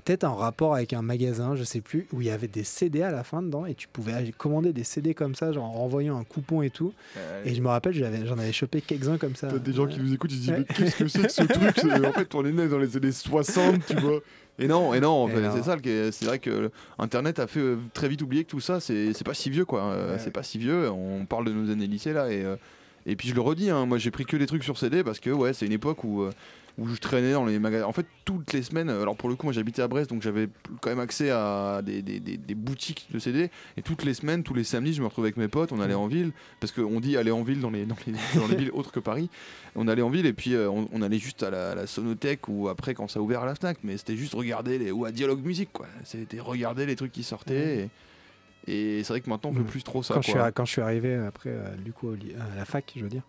[0.04, 3.04] Peut-être en rapport avec un magasin, je sais plus, où il y avait des CD
[3.04, 6.18] à la fin dedans et tu pouvais commander des CD comme ça, genre en renvoyant
[6.18, 6.94] un coupon et tout.
[7.46, 9.48] Et je me rappelle, j'en avais, chopé quelques-uns comme ça.
[9.48, 12.06] des gens qui nous écoutent, ils se disent, mais qu'est-ce que c'est que ce truc?
[12.06, 14.20] En fait, on est né dans les années 60, tu vois.
[14.60, 15.78] Et non, et non, c'est ça.
[16.12, 16.70] C'est vrai que
[17.00, 19.84] Internet a fait euh, très vite oublier que tout ça, c'est pas si vieux, quoi.
[19.84, 20.90] Euh, c'est pas si vieux.
[20.90, 22.56] On parle de nos années lycée là, et euh,
[23.06, 25.20] et puis je le redis, hein, moi j'ai pris que des trucs sur CD parce
[25.20, 26.26] que ouais, c'est une époque où
[26.78, 27.86] où je traînais dans les magasins.
[27.86, 30.50] En fait, toutes les semaines, alors pour le coup, moi j'habitais à Brest, donc j'avais
[30.82, 33.52] quand même accès à des, des, des, boutiques de CD.
[33.78, 35.94] Et toutes les semaines, tous les samedis, je me retrouvais avec mes potes, on allait
[35.94, 38.72] en ville, parce qu'on dit aller en ville dans les, dans les, dans les villes
[38.74, 39.30] autres que Paris.
[39.76, 42.94] On allait en ville et puis euh, on, allait juste à la, sonothèque ou après
[42.94, 44.92] quand ça a ouvert à la Fnac, mais c'était juste regarder les.
[44.92, 45.88] ou à Dialogue Musique, quoi.
[46.04, 47.90] C'était regarder les trucs qui sortaient.
[48.66, 50.14] Et, c'est vrai que maintenant on fait plus trop ça.
[50.14, 53.04] Quand, Je, suis, quand je suis arrivé après, euh, du coup, à la fac, je
[53.04, 53.24] veux dire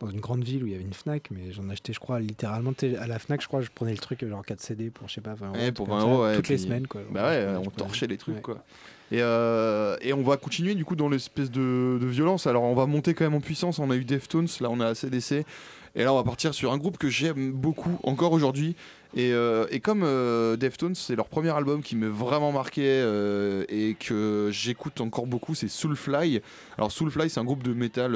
[0.00, 2.20] dans une grande ville où il y avait une Fnac, mais j'en achetais, je crois,
[2.20, 5.14] littéralement à la Fnac, je crois, je prenais le truc genre 4 CD pour, je
[5.14, 5.72] sais pas, 20 euros.
[5.72, 7.02] pour 20 euros, toutes les semaines, quoi.
[7.10, 8.62] Bah ouais, on torchait les trucs, quoi.
[9.12, 12.48] Et, euh, et, on va continuer du coup dans l'espèce de, de, violence.
[12.48, 13.78] Alors on va monter quand même en puissance.
[13.78, 15.44] On a eu Deftones, là on a ACDC.
[15.94, 18.74] Et là on va partir sur un groupe que j'aime beaucoup encore aujourd'hui.
[19.16, 23.96] Euh, et, comme euh, Deftones, c'est leur premier album qui m'a vraiment marqué euh, et
[23.98, 26.42] que j'écoute encore beaucoup, c'est Soulfly.
[26.76, 28.14] Alors Soulfly, c'est un groupe de métal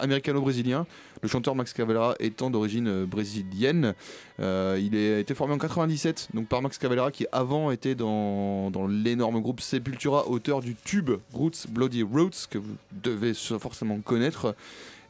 [0.00, 0.86] américano-brésilien.
[1.22, 3.94] Le chanteur Max Cavalera étant d'origine brésilienne.
[4.38, 9.40] il a été formé en 97 donc par Max Cavalera qui avant était dans, l'énorme
[9.40, 14.54] groupe Sepultura, auteur du tube Roots, Bloody Roots, que vous devez forcément connaître.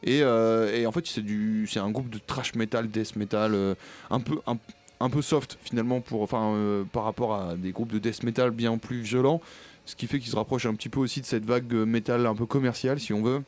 [0.03, 3.75] Et, et en fait, c'est un groupe de trash metal, death metal,
[4.09, 4.39] un peu...
[4.45, 4.57] Un,
[5.01, 8.51] un peu soft finalement pour, enfin, euh, par rapport à des groupes de death metal
[8.51, 9.41] bien plus violents,
[9.85, 12.35] ce qui fait qu'ils se rapprochent un petit peu aussi de cette vague metal un
[12.35, 13.41] peu commerciale si on veut.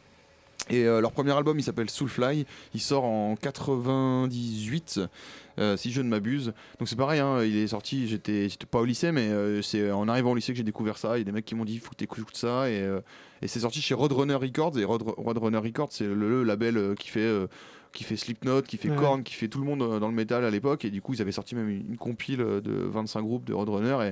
[0.70, 2.46] Et euh, leur premier album, il s'appelle Soulfly.
[2.74, 5.02] Il sort en 98,
[5.60, 6.54] euh, si je ne m'abuse.
[6.80, 8.08] Donc c'est pareil, hein, il est sorti.
[8.08, 9.30] J'étais, pas au lycée, mais
[9.62, 11.18] c'est en arrivant au lycée que j'ai découvert ça.
[11.18, 12.70] Il y a des mecs qui m'ont dit, faut que t'écoutes ça.
[12.70, 12.88] Et,
[13.42, 14.78] et c'est sorti chez Roadrunner Records.
[14.80, 17.48] Et Roadrunner Records, c'est le, label qui fait
[17.94, 20.44] qui fait Slipknot, qui fait Korn, qui fait tout le monde euh, dans le métal
[20.44, 20.84] à l'époque.
[20.84, 24.10] Et du coup, ils avaient sorti même une, compile euh, de 25 groupes de Roadrunner.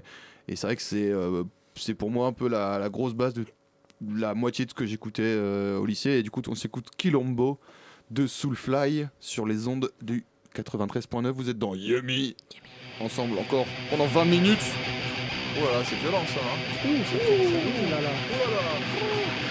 [0.47, 1.43] Et, et c'est vrai que c'est euh,
[1.75, 3.45] c'est pour moi un peu la, grosse base de
[4.15, 6.11] la moitié de ce que j'écoutais au lycée.
[6.11, 7.59] Et du coup, on s'écoute Kilombo
[8.09, 10.25] de Soulfly sur les ondes du
[10.55, 11.29] 93.9.
[11.31, 12.35] Vous êtes dans Yummy.
[12.99, 14.59] Ensemble encore pendant 20 minutes.
[15.57, 16.39] Oh là là, c'est violent ça.
[16.39, 16.89] Hein.
[16.89, 18.09] Ouh, c'est là là.
[18.33, 19.50] Oh là là.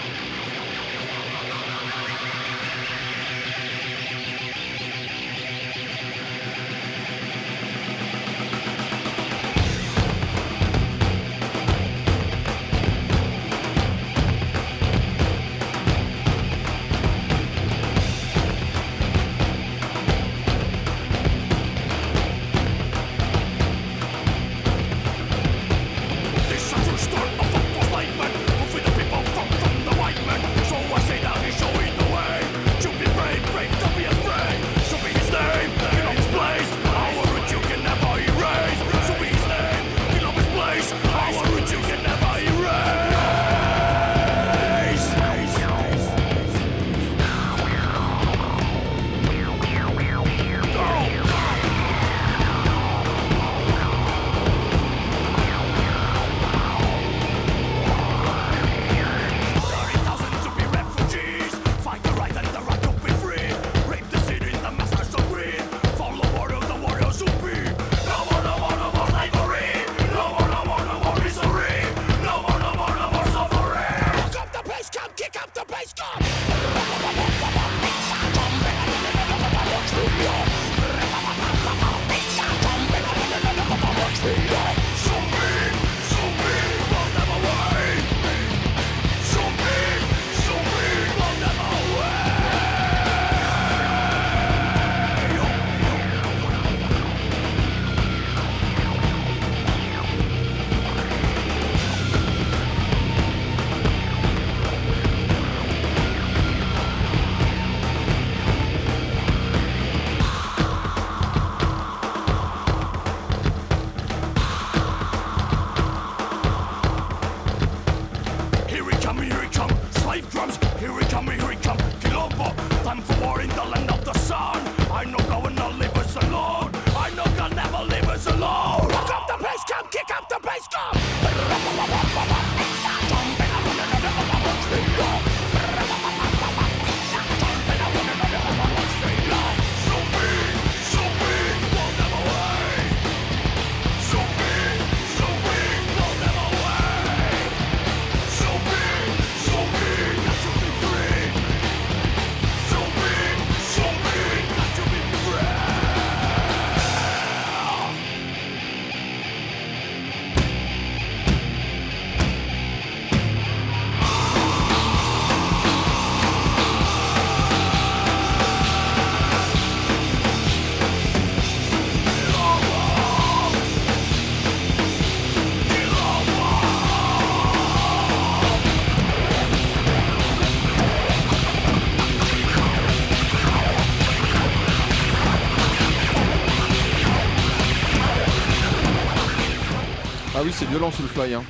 [190.71, 191.33] Violent Soulfly.
[191.33, 191.43] Hein.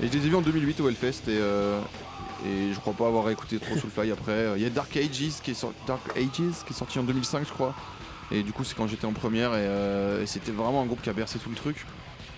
[0.00, 1.80] Et je les ai vus en 2008 au Hellfest et, euh,
[2.46, 4.52] et je crois pas avoir écouté trop Soulfly après.
[4.56, 7.52] Il y a Dark Ages qui est, Dark Ages qui est sorti en 2005, je
[7.52, 7.74] crois.
[8.30, 11.10] Et du coup, c'est quand j'étais en première euh, et, c'était vraiment un groupe qui
[11.10, 11.84] a bercé tout le truc.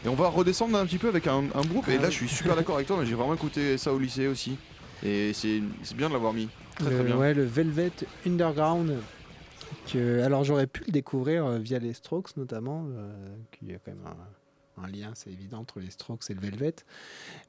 [0.04, 1.88] Et on va redescendre un petit peu avec un, groupe.
[1.88, 4.28] et là, je suis super d'accord avec toi, mais j'ai vraiment écouté ça au lycée
[4.28, 4.56] aussi.
[5.04, 5.60] Et c'est
[5.94, 6.48] bien de l'avoir mis.
[6.76, 7.16] Très, très bien.
[7.16, 7.92] Ouais, le Velvet
[8.26, 8.96] Underground.
[9.92, 13.12] Que, alors j'aurais pu le découvrir euh, via les Strokes notamment, euh,
[13.52, 14.37] qui a quand même un,
[14.86, 16.74] lien, c'est évident, entre les Strokes et le Velvet.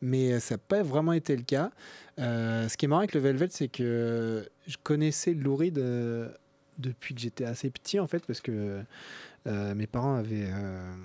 [0.01, 1.71] Mais ça n'a pas vraiment été le cas.
[2.17, 5.79] ce qui est marrant avec le Velvet, c'est que je connaissais Lou Reed
[6.79, 8.81] depuis que j'étais assez petit en fait parce que
[9.47, 10.95] euh, mes parents avaient euh,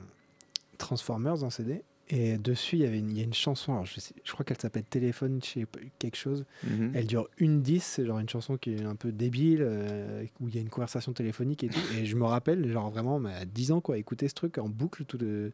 [0.79, 3.87] Transformers en CD et dessus il y avait une, il y a une chanson alors
[3.87, 5.67] je, je crois qu'elle s'appelle Téléphone chez
[5.99, 6.93] quelque chose mhm.
[6.95, 10.49] elle dure une 10 c'est genre une chanson qui est un peu débile euh, où
[10.49, 13.45] il y a une conversation téléphonique et tout et je me rappelle genre vraiment à
[13.47, 15.53] 10 ans quoi écouter ce truc en boucle tout de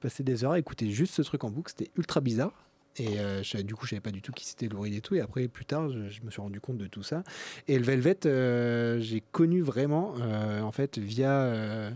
[0.00, 2.66] passer des heures à écouter juste ce truc en boucle c'était ultra bizarre
[2.98, 5.14] et euh, du coup, je savais pas du tout qui c'était Lou et tout.
[5.14, 7.24] Et après, plus tard, je, me suis rendu compte de tout ça.
[7.68, 11.92] Et le Velvet, euh, j'ai connu vraiment, en fait, via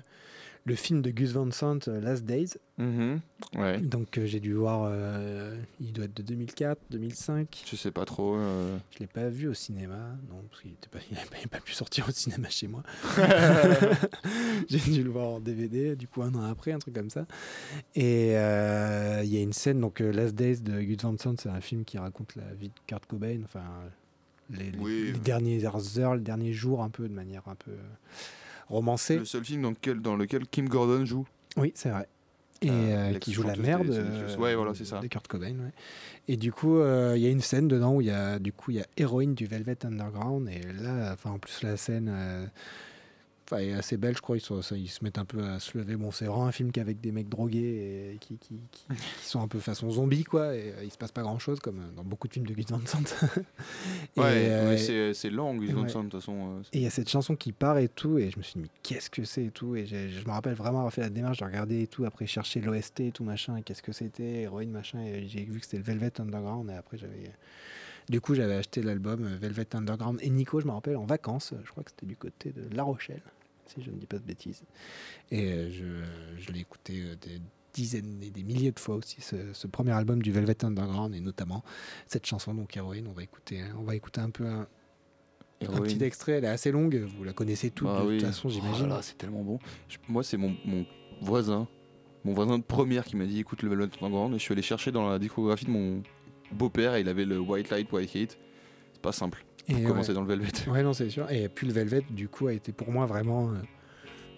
[0.65, 2.59] le film de Gus Van Sant, Last Days.
[2.79, 3.21] Mhm.
[3.57, 3.79] ouais.
[3.81, 7.65] Donc euh, j'ai dû voir, euh, il doit être de 2004, 2005.
[7.67, 8.37] Je sais pas trop.
[8.37, 8.77] Euh...
[8.93, 10.73] Je l'ai pas vu au cinéma, non, parce qu'il
[11.13, 12.83] n'avait pas, pu sortir au cinéma chez moi.
[14.69, 17.27] j'ai dû le voir en DVD, du coup un an après, un truc comme ça.
[17.95, 21.51] Et euh, il y a une scène, donc Last Days de Gus Van Sant, c'est
[21.51, 23.65] un film qui raconte la vie de Kurt Cobain, enfin
[24.51, 27.73] les, les dernières heures, les derniers jours, un peu de manière un peu
[28.71, 29.19] romancé.
[29.19, 31.27] Le seul film dans lequel, dans lequel Kim Gordon joue.
[31.57, 32.09] Oui, c'est vrai.
[32.63, 35.01] Et euh, euh, qui joue la mère de, ouais, voilà, ça.
[35.01, 35.53] de Kurt Cobain.
[35.53, 35.73] Ouais.
[36.29, 38.53] Et du coup, euh, il y a une scène dedans où il y a du
[38.53, 42.13] coup il y a héroïne du Velvet Underground et là, enfin en plus la scène
[43.51, 44.37] Enfin, est assez belle, je crois.
[44.37, 45.97] Ils, sont, ils, se mettent un peu à se lever.
[45.97, 48.85] Bon, c'est vraiment un film qu'avec des mecs drogués et qui, qui, qui,
[49.25, 50.55] sont un peu façon zombie, quoi.
[50.55, 52.67] Et euh, il se passe pas grand chose, comme dans beaucoup de films de Gus
[52.69, 52.99] Van Sant.
[54.17, 56.59] ouais, euh, c'est lent, Gus Van Sant, de toute façon.
[56.59, 58.19] Euh, et il y a cette chanson qui part et tout.
[58.19, 59.75] Et je me suis dit, mais qu'est-ce que c'est et tout.
[59.75, 62.05] Et je me rappelle vraiment avoir fait la démarche de regarder et tout.
[62.05, 63.57] Après, chercher l'OST et tout, machin.
[63.57, 65.01] Et qu'est-ce que c'était, héroïne, machin.
[65.01, 66.71] Et j'ai vu que c'était le Velvet Underground.
[66.71, 67.33] Et après, j'avais.
[68.09, 70.21] Du coup, j'avais acheté l'album Velvet Underground.
[70.23, 72.85] Et Nico, je me rappelle, en vacances, je crois que c'était du côté de La
[72.85, 73.23] Rochelle
[73.75, 74.63] si je ne dis pas de bêtises.
[75.31, 77.41] Et euh, je, je l'ai écouté euh, des
[77.73, 81.63] dizaines et des milliers de fois aussi, ce, premier album du Velvet Underground, et notamment
[82.07, 83.07] cette chanson, donc Héroïne.
[83.09, 84.67] On va écouter, on va écouter un peu un,
[85.61, 88.93] petit extrait, elle est assez longue, vous la connaissez toute ah de toute façon, j'imagine.
[88.93, 89.59] Oh c'est tellement bon.
[90.09, 90.85] moi, c'est mon, mon,
[91.21, 91.69] voisin,
[92.25, 94.63] mon voisin de première qui m'a dit écoute le Velvet Underground, et je suis allé
[94.63, 96.03] chercher dans la discographie de mon
[96.51, 98.39] beau-père, et il avait le White Light, White Heat.
[98.93, 100.49] C'est pas simple pour commencer dans le Velvet.
[100.71, 101.31] Ouais, non, c'est sûr.
[101.31, 103.55] Et puis le Velvet, du coup, a été pour moi vraiment euh,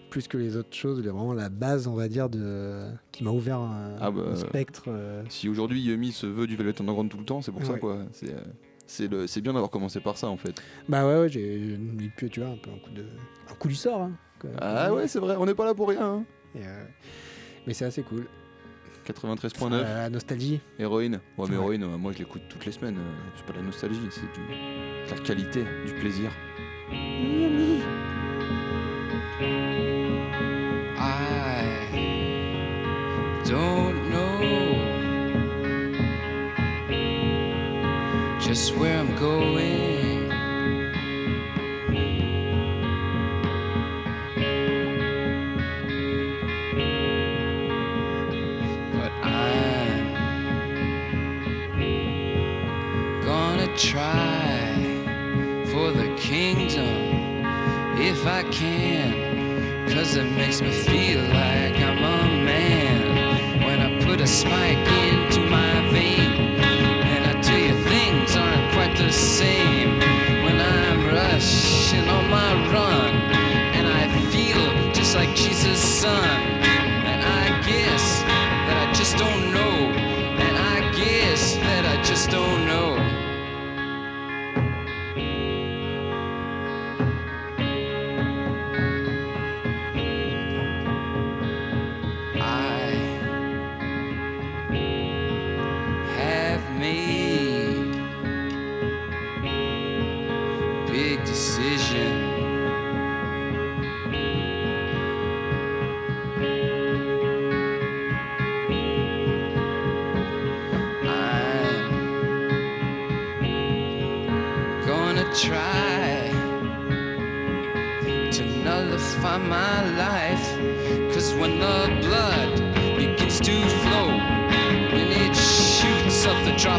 [0.09, 3.59] plus que les autres choses, vraiment la base, on va dire, de qui m'a ouvert
[3.59, 4.83] un, ah bah, spectre.
[4.87, 5.23] Euh.
[5.29, 7.99] Si aujourd'hui Yumi se veut du Velvet Underground tout le temps, c'est pour ça quoi.
[8.11, 8.39] C'est euh,
[8.85, 10.61] c'est le c'est bien d'avoir commencé par ça en fait.
[10.89, 11.79] Bah ouais, ouais j'ai
[12.17, 13.05] puis tu vois un peu un coup de
[13.49, 14.01] un coup du sort.
[14.01, 14.11] Hein,
[14.59, 16.23] ah ouais, c'est vrai, on n'est pas là pour rien.
[16.55, 16.61] Hein.
[17.65, 18.27] mais c'est assez cool.
[19.05, 19.69] 93.9.
[19.81, 20.59] la nostalgie.
[20.79, 21.19] Héroïne.
[21.37, 22.97] Ouais, mais héroïne, moi je l'écoute toutes les semaines.
[23.35, 24.41] C'est pas de la nostalgie, c'est du
[25.09, 26.31] la qualité, du plaisir.
[30.95, 31.35] I
[33.45, 34.83] don't know
[38.39, 39.72] just where I'm going.
[53.75, 53.93] Gonna
[55.93, 57.45] the kingdom
[57.99, 59.89] if I can.
[59.89, 65.41] Cause it makes me feel like I'm a man when I put a spike into
[65.49, 66.61] my vein.
[67.13, 69.99] And I tell you, things aren't quite the same
[70.43, 73.15] when I'm rushing on my run.
[73.77, 76.62] And I feel just like Jesus' son.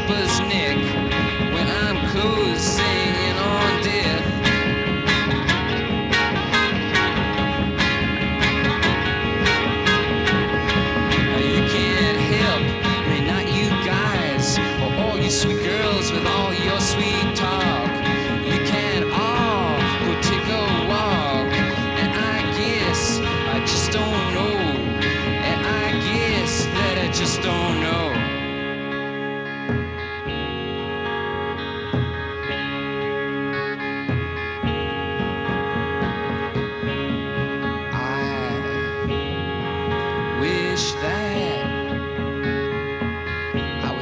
[0.06, 0.83] Papa's Nick.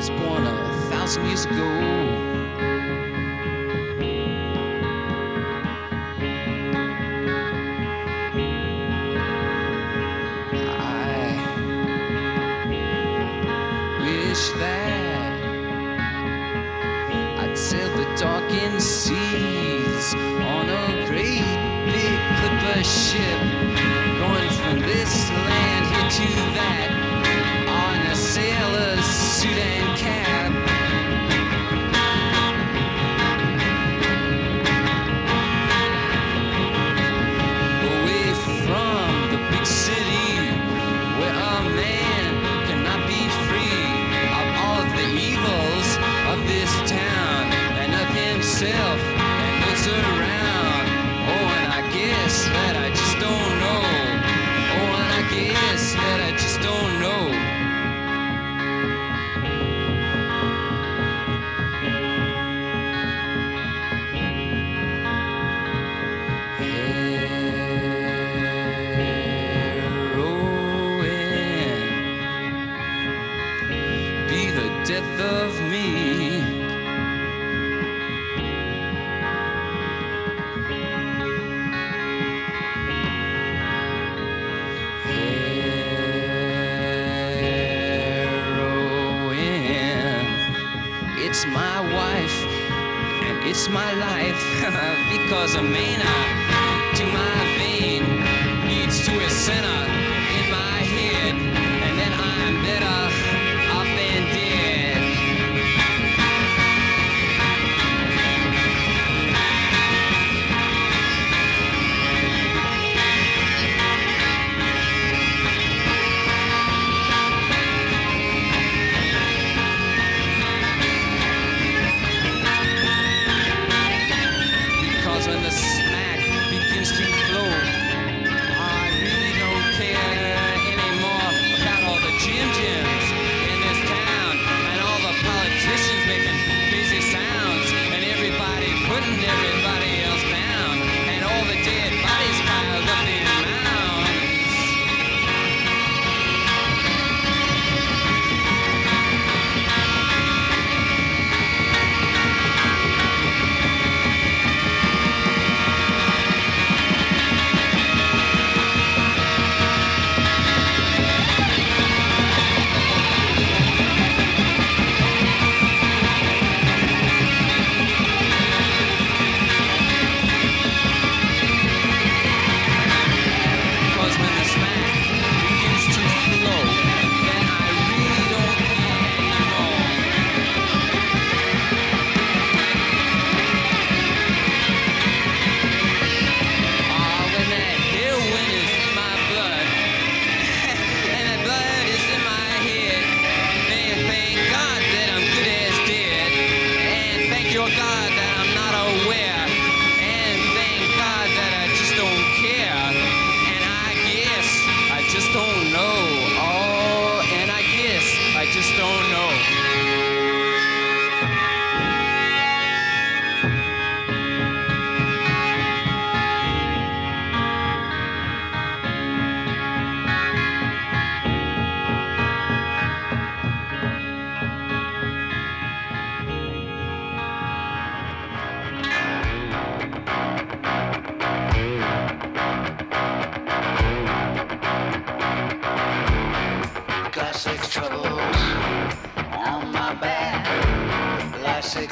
[0.03, 1.55] was born a thousand years ago.
[10.77, 11.39] I
[14.01, 15.33] wish that
[17.39, 21.47] I'd sailed the darkened seas on a great
[21.87, 23.41] big clipper ship,
[24.19, 27.02] going from this land here to that.
[29.43, 30.22] Sudan care.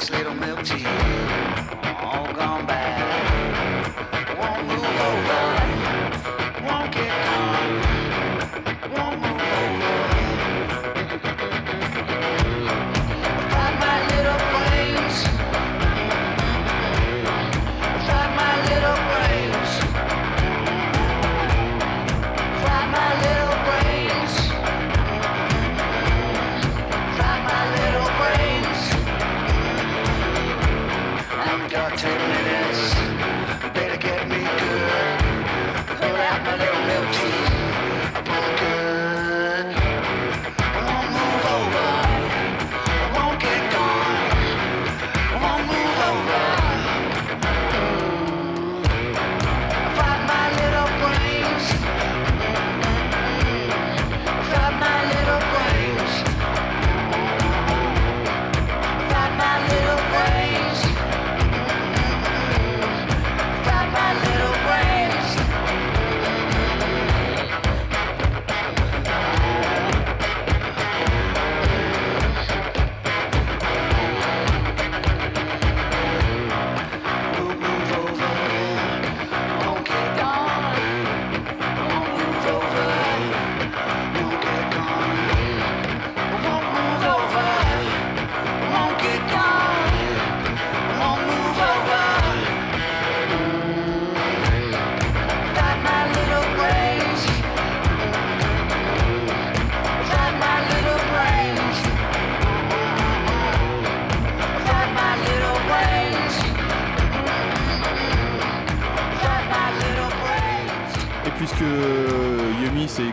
[0.01, 0.85] six little milk tea,
[2.01, 2.80] all gone back.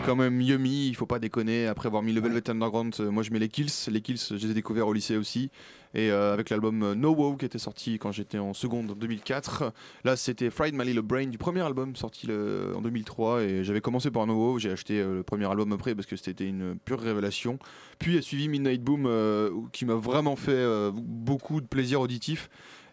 [0.08, 1.66] Quand même Yumi, il faut pas déconner.
[1.66, 3.70] Après avoir mis le Velvet Underground, euh, moi je mets les Kills.
[3.90, 5.50] Les Kills, je les ai découverts au lycée aussi.
[5.94, 8.94] Et euh, avec l'album euh, No Wow qui était sorti quand j'étais en seconde en
[8.94, 9.70] 2004.
[10.04, 13.42] Là, c'était Fried My Little Brain du premier album sorti le- en 2003.
[13.42, 14.58] Et j'avais commencé par No Wow.
[14.58, 17.58] J'ai acheté le premier album après parce que c'était une pure révélation.
[17.98, 19.10] Puis a suivi Midnight Boom
[19.72, 22.48] qui m'a vraiment fait beaucoup de plaisir auditif.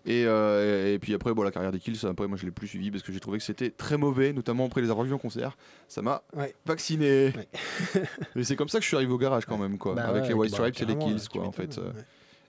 [0.05, 2.51] Et, euh, et- et puis après, bon, la carrière des Kills, après, moi je l'ai
[2.51, 5.13] plus suivi parce que j'ai trouvé que c'était très mauvais, notamment après les avoir vus
[5.13, 5.57] en concert.
[5.87, 6.53] Ça m'a Ouais.
[6.65, 7.33] vacciné.
[7.35, 7.47] Ouais.
[8.35, 9.95] Mais c'est comme ça que je suis arrivé au garage quand même, quoi.
[9.95, 11.77] Bah avec les White bah, Stripes et les Kills, quoi, en fait.
[11.77, 11.91] euh.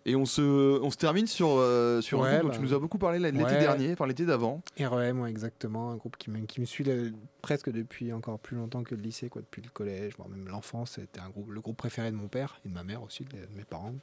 [0.08, 0.40] Et on se,
[0.82, 2.54] on se termine sur, euh, sur un groupe dont bah.
[2.54, 3.58] tu nous as beaucoup parlé l'été Ouais.
[3.58, 4.62] dernier, enfin l'été d'avant.
[4.78, 8.56] REM, ouais, exactement, un groupe qui me, qui me suit le- presque depuis encore plus
[8.56, 10.92] longtemps que le lycée, quoi, depuis le collège, voire même l'enfance.
[11.00, 13.30] C'était un groupe, le groupe préféré de mon père et de ma mère aussi, de,
[13.32, 13.94] de mes parents.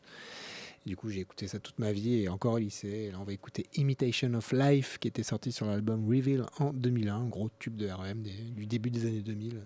[0.86, 3.08] Et du coup, j'ai écouté ça toute ma vie et encore au lycée.
[3.08, 6.74] Et là, on va écouter Imitation of Life, qui était sorti sur l'album Reveal en
[6.74, 9.62] 2001, un gros tube de REM des- du début des années 2000.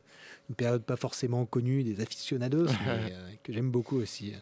[0.50, 4.34] Une période pas forcément connue des aficionados, mais euh, que j'aime beaucoup aussi.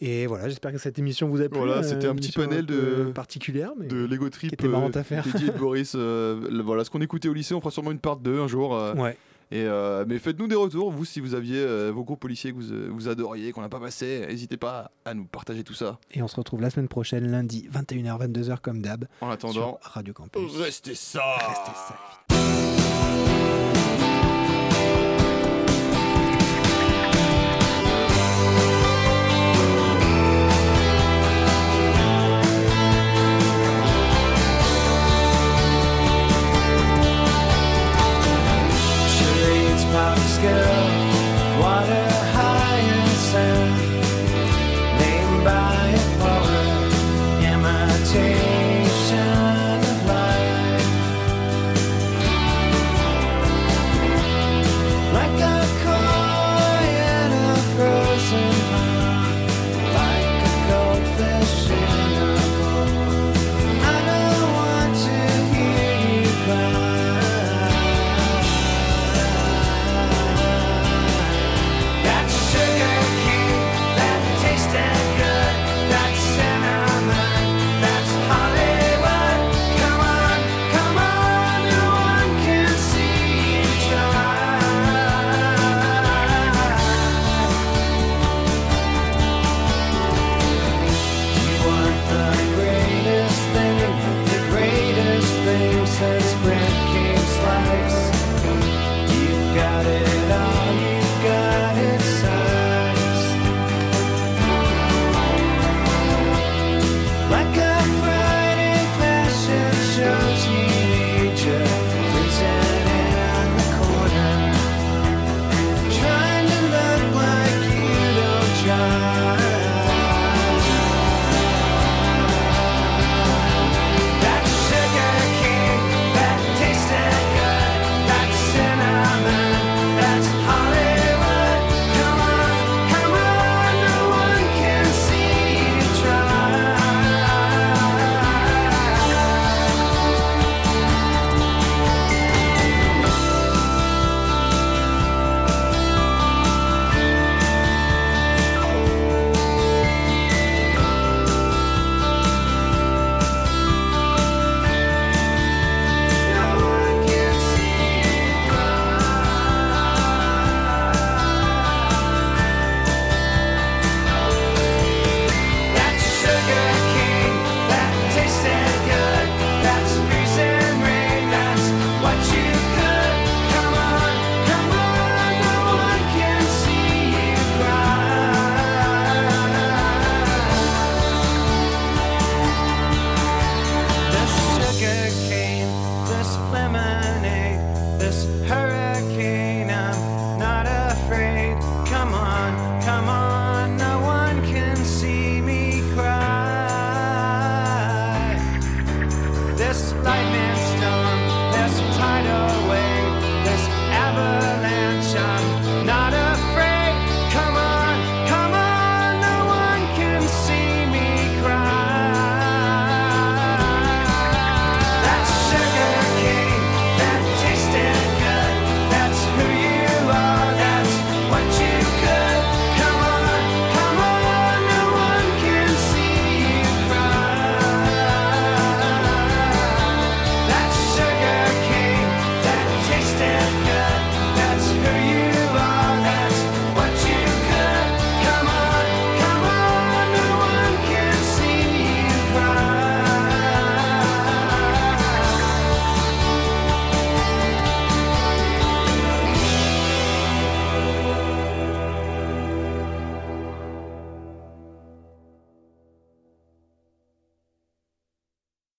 [0.00, 1.58] Et voilà, j'espère que cette émission vous a plu.
[1.58, 4.52] Voilà, euh, c'était un petit panel peu de- particulière, mais De Lego Trip.
[4.52, 5.24] était marrante à faire.
[5.26, 5.92] Et Boris.
[5.96, 8.74] euh, voilà, ce qu'on écoutait au lycée, on fera sûrement une part 2 un jour.
[8.76, 9.16] euh, ouais.
[9.50, 12.56] Et, euh, mais faites-nous des retours, vous, si vous aviez euh, vos groupes policiers que
[12.56, 15.98] vous, euh, vous adoriez, qu'on n'a pas passé, n'hésitez pas à nous partager tout ça.
[16.12, 19.92] Et on se retrouve la semaine prochaine, lundi, 21h, 22h comme d'hab, En attendant, sur
[19.92, 20.56] Radio Campus.
[20.56, 22.23] restez ça Restez safe.